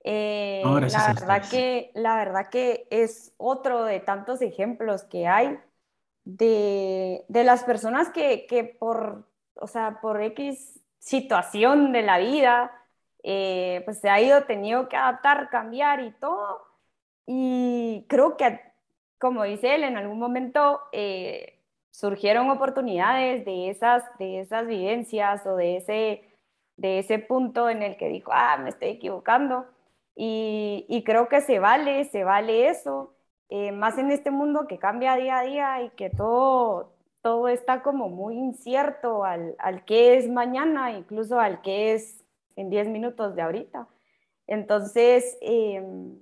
Eh, 0.05 0.63
la, 0.65 1.13
verdad 1.13 1.43
que, 1.51 1.91
la 1.95 2.17
verdad 2.17 2.49
que 2.49 2.89
es 2.89 3.35
otro 3.37 3.85
de 3.85 4.01
tantos 4.01 4.41
ejemplos 4.41 5.05
que 5.05 5.27
hay 5.27 5.59
de, 6.25 7.27
de 7.29 7.45
las 7.45 7.63
personas 7.65 8.09
que, 8.09 8.47
que, 8.47 8.65
por, 8.65 9.29
o 9.57 9.67
sea, 9.67 10.01
por 10.01 10.23
X 10.23 10.81
situación 10.99 11.93
de 11.93 12.01
la 12.01 12.17
vida, 12.17 12.73
eh, 13.23 13.83
pues 13.85 14.01
se 14.01 14.09
ha 14.09 14.19
ido 14.19 14.45
tenido 14.45 14.89
que 14.89 14.97
adaptar, 14.97 15.51
cambiar 15.51 16.01
y 16.01 16.11
todo. 16.13 16.63
Y 17.27 18.07
creo 18.09 18.39
que, 18.39 18.63
como 19.19 19.45
dice 19.45 19.75
él, 19.75 19.85
en 19.85 19.99
algún 19.99 20.19
momento 20.19 20.81
eh, 20.93 21.54
surgieron 21.95 22.51
oportunidades 22.51 23.45
de 23.45 23.71
esas, 23.71 24.03
de 24.19 24.41
esas 24.41 24.67
vivencias 24.67 25.47
o 25.47 25.55
de 25.55 25.77
ese, 25.77 26.23
de 26.77 26.99
ese 26.99 27.21
punto 27.21 27.71
en 27.71 27.85
el 27.85 27.97
que 27.97 28.09
dijo, 28.09 28.33
ah, 28.35 28.59
me 28.59 28.71
estoy 28.71 28.89
equivocando 28.89 29.67
y, 30.17 31.03
creo 31.07 31.29
que 31.29 31.41
se 31.41 31.61
vale, 31.61 32.05
se 32.07 32.25
vale 32.25 32.69
eso. 32.69 33.15
eh, 33.49 33.73
más 33.73 33.99
en 33.99 34.11
este 34.11 34.31
mundo 34.33 34.67
que 34.67 34.79
cambia 34.79 35.17
día 35.17 35.39
a 35.39 35.43
día 35.45 35.83
y 35.83 35.91
que 35.91 36.11
todo, 36.11 36.95
todo 37.23 37.49
está 37.49 37.83
como 37.83 38.09
muy 38.09 38.37
incierto 38.37 39.25
al, 39.25 39.55
al 39.59 39.85
que 39.85 40.17
es 40.17 40.29
mañana, 40.29 40.93
incluso 40.93 41.39
al 41.39 41.63
que 41.63 41.95
es 41.95 42.25
en 42.57 42.71
10 42.71 42.89
minutos 42.89 43.37
de 43.37 43.43
ahorita. 43.43 43.87
Entonces, 44.49 45.39
em, 45.43 46.19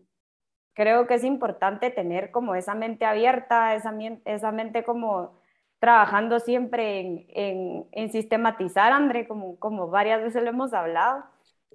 creo 0.75 1.07
que 1.07 1.15
es 1.15 1.25
importante 1.25 1.91
tener 1.91 2.31
como 2.31 2.55
esa 2.55 2.75
mente 2.75 3.05
abierta, 3.07 3.75
esa, 3.75 3.95
esa 4.27 4.53
mente 4.53 4.85
como 4.85 5.42
trabajando 5.83 6.39
siempre 6.39 7.01
en, 7.01 7.27
en, 7.31 7.87
en, 7.91 8.13
sistematizar, 8.13 8.93
André, 8.93 9.27
como, 9.27 9.59
como 9.59 9.89
varias 9.89 10.23
veces 10.23 10.41
lo 10.45 10.51
hemos 10.51 10.73
hablado. 10.73 11.25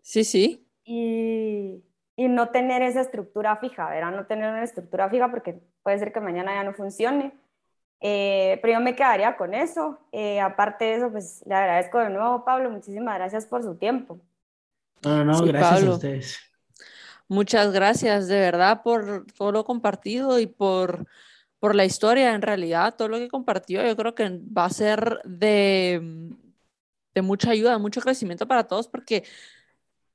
Sí, 0.02 0.24
sí. 0.24 0.66
Y, 0.86 1.84
y 2.16 2.30
no 2.30 2.48
tener 2.48 2.82
esa 2.84 3.02
estructura 3.02 3.58
fija, 3.58 3.90
¿verdad? 3.90 4.12
No 4.12 4.26
tener 4.26 4.50
una 4.50 4.64
estructura 4.64 5.10
fija 5.10 5.30
porque 5.30 5.60
puede 5.84 6.00
ser 6.00 6.14
que 6.14 6.22
mañana 6.22 6.54
ya 6.54 6.64
no 6.64 6.74
funcione. 6.74 7.34
Eh, 8.00 8.58
pero 8.62 8.76
yo 8.76 8.80
me 8.80 8.96
quedaría 8.96 9.36
con 9.36 9.54
eso. 9.54 10.00
Eh, 10.14 10.40
aparte 10.40 10.86
de 10.86 10.96
eso, 10.96 11.12
pues 11.12 11.44
le 11.46 11.56
agradezco 11.56 12.00
de 12.00 12.10
nuevo, 12.10 12.46
Pablo. 12.46 12.70
Muchísimas 12.70 13.16
gracias 13.16 13.46
por 13.46 13.62
su 13.62 13.76
tiempo. 13.76 14.22
No, 15.04 15.26
no, 15.26 15.42
gracias 15.42 15.84
a 15.84 15.92
ustedes. 15.92 16.40
Muchas 17.28 17.74
gracias 17.74 18.30
de 18.30 18.40
verdad 18.40 18.84
por 18.84 19.26
todo 19.38 19.52
lo 19.52 19.66
compartido 19.66 20.40
y 20.40 20.48
por, 20.48 21.06
por 21.60 21.76
la 21.76 21.86
historia, 21.86 22.34
en 22.34 22.42
realidad, 22.42 22.96
todo 22.96 23.08
lo 23.08 23.18
que 23.18 23.30
compartió. 23.30 23.86
Yo 23.86 23.96
creo 23.96 24.16
que 24.16 24.42
va 24.56 24.66
a 24.66 24.70
ser 24.70 25.22
de, 25.26 26.32
de 27.16 27.22
mucha 27.22 27.52
ayuda, 27.52 27.78
mucho 27.78 28.02
crecimiento 28.02 28.48
para 28.48 28.68
todos, 28.68 28.88
porque, 28.88 29.24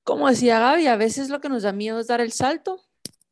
como 0.05 0.29
decía 0.29 0.59
Gaby, 0.61 0.87
a 0.87 0.97
veces 0.97 1.29
lo 1.31 1.41
que 1.41 1.49
nos 1.49 1.63
da 1.63 1.73
miedo 1.73 2.01
es 2.01 2.07
dar 2.07 2.21
el 2.21 2.33
salto, 2.33 2.81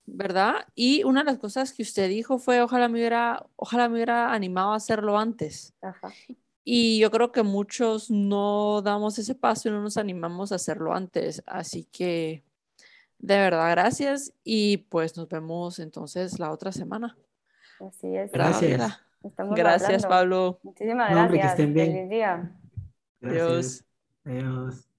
¿verdad? 0.06 0.66
Y 0.74 1.04
una 1.04 1.20
de 1.20 1.26
las 1.26 1.38
cosas 1.38 1.72
que 1.72 1.82
usted 1.82 2.08
dijo 2.08 2.38
fue, 2.38 2.62
ojalá 2.62 2.88
me 2.88 2.98
hubiera, 2.98 3.46
ojalá 3.56 3.88
me 3.88 3.94
hubiera 3.94 4.32
animado 4.32 4.72
a 4.72 4.76
hacerlo 4.76 5.18
antes. 5.18 5.74
Y 6.64 6.98
yo 6.98 7.10
creo 7.10 7.32
que 7.32 7.42
muchos 7.42 8.10
no 8.10 8.82
damos 8.82 9.18
ese 9.18 9.34
paso 9.34 9.68
y 9.68 9.72
no 9.72 9.82
nos 9.82 9.96
animamos 9.96 10.52
a 10.52 10.56
hacerlo 10.56 10.94
antes. 10.94 11.42
Así 11.46 11.84
que 11.84 12.44
de 13.20 13.36
verdad, 13.36 13.70
gracias 13.70 14.32
y 14.44 14.78
pues 14.78 15.16
nos 15.16 15.28
vemos 15.28 15.78
entonces 15.78 16.38
la 16.38 16.50
otra 16.52 16.72
semana. 16.72 17.16
Así 17.80 18.16
es. 18.16 18.30
Gracias. 18.32 19.00
gracias, 19.50 20.06
Pablo. 20.06 20.60
Muchísimas 20.62 21.10
gracias. 21.10 21.40
que 21.40 21.46
estén 21.48 21.74
bien. 21.74 21.92
Feliz 21.92 22.10
día. 22.10 22.52
Adiós. 23.22 23.84
Adiós. 24.24 24.89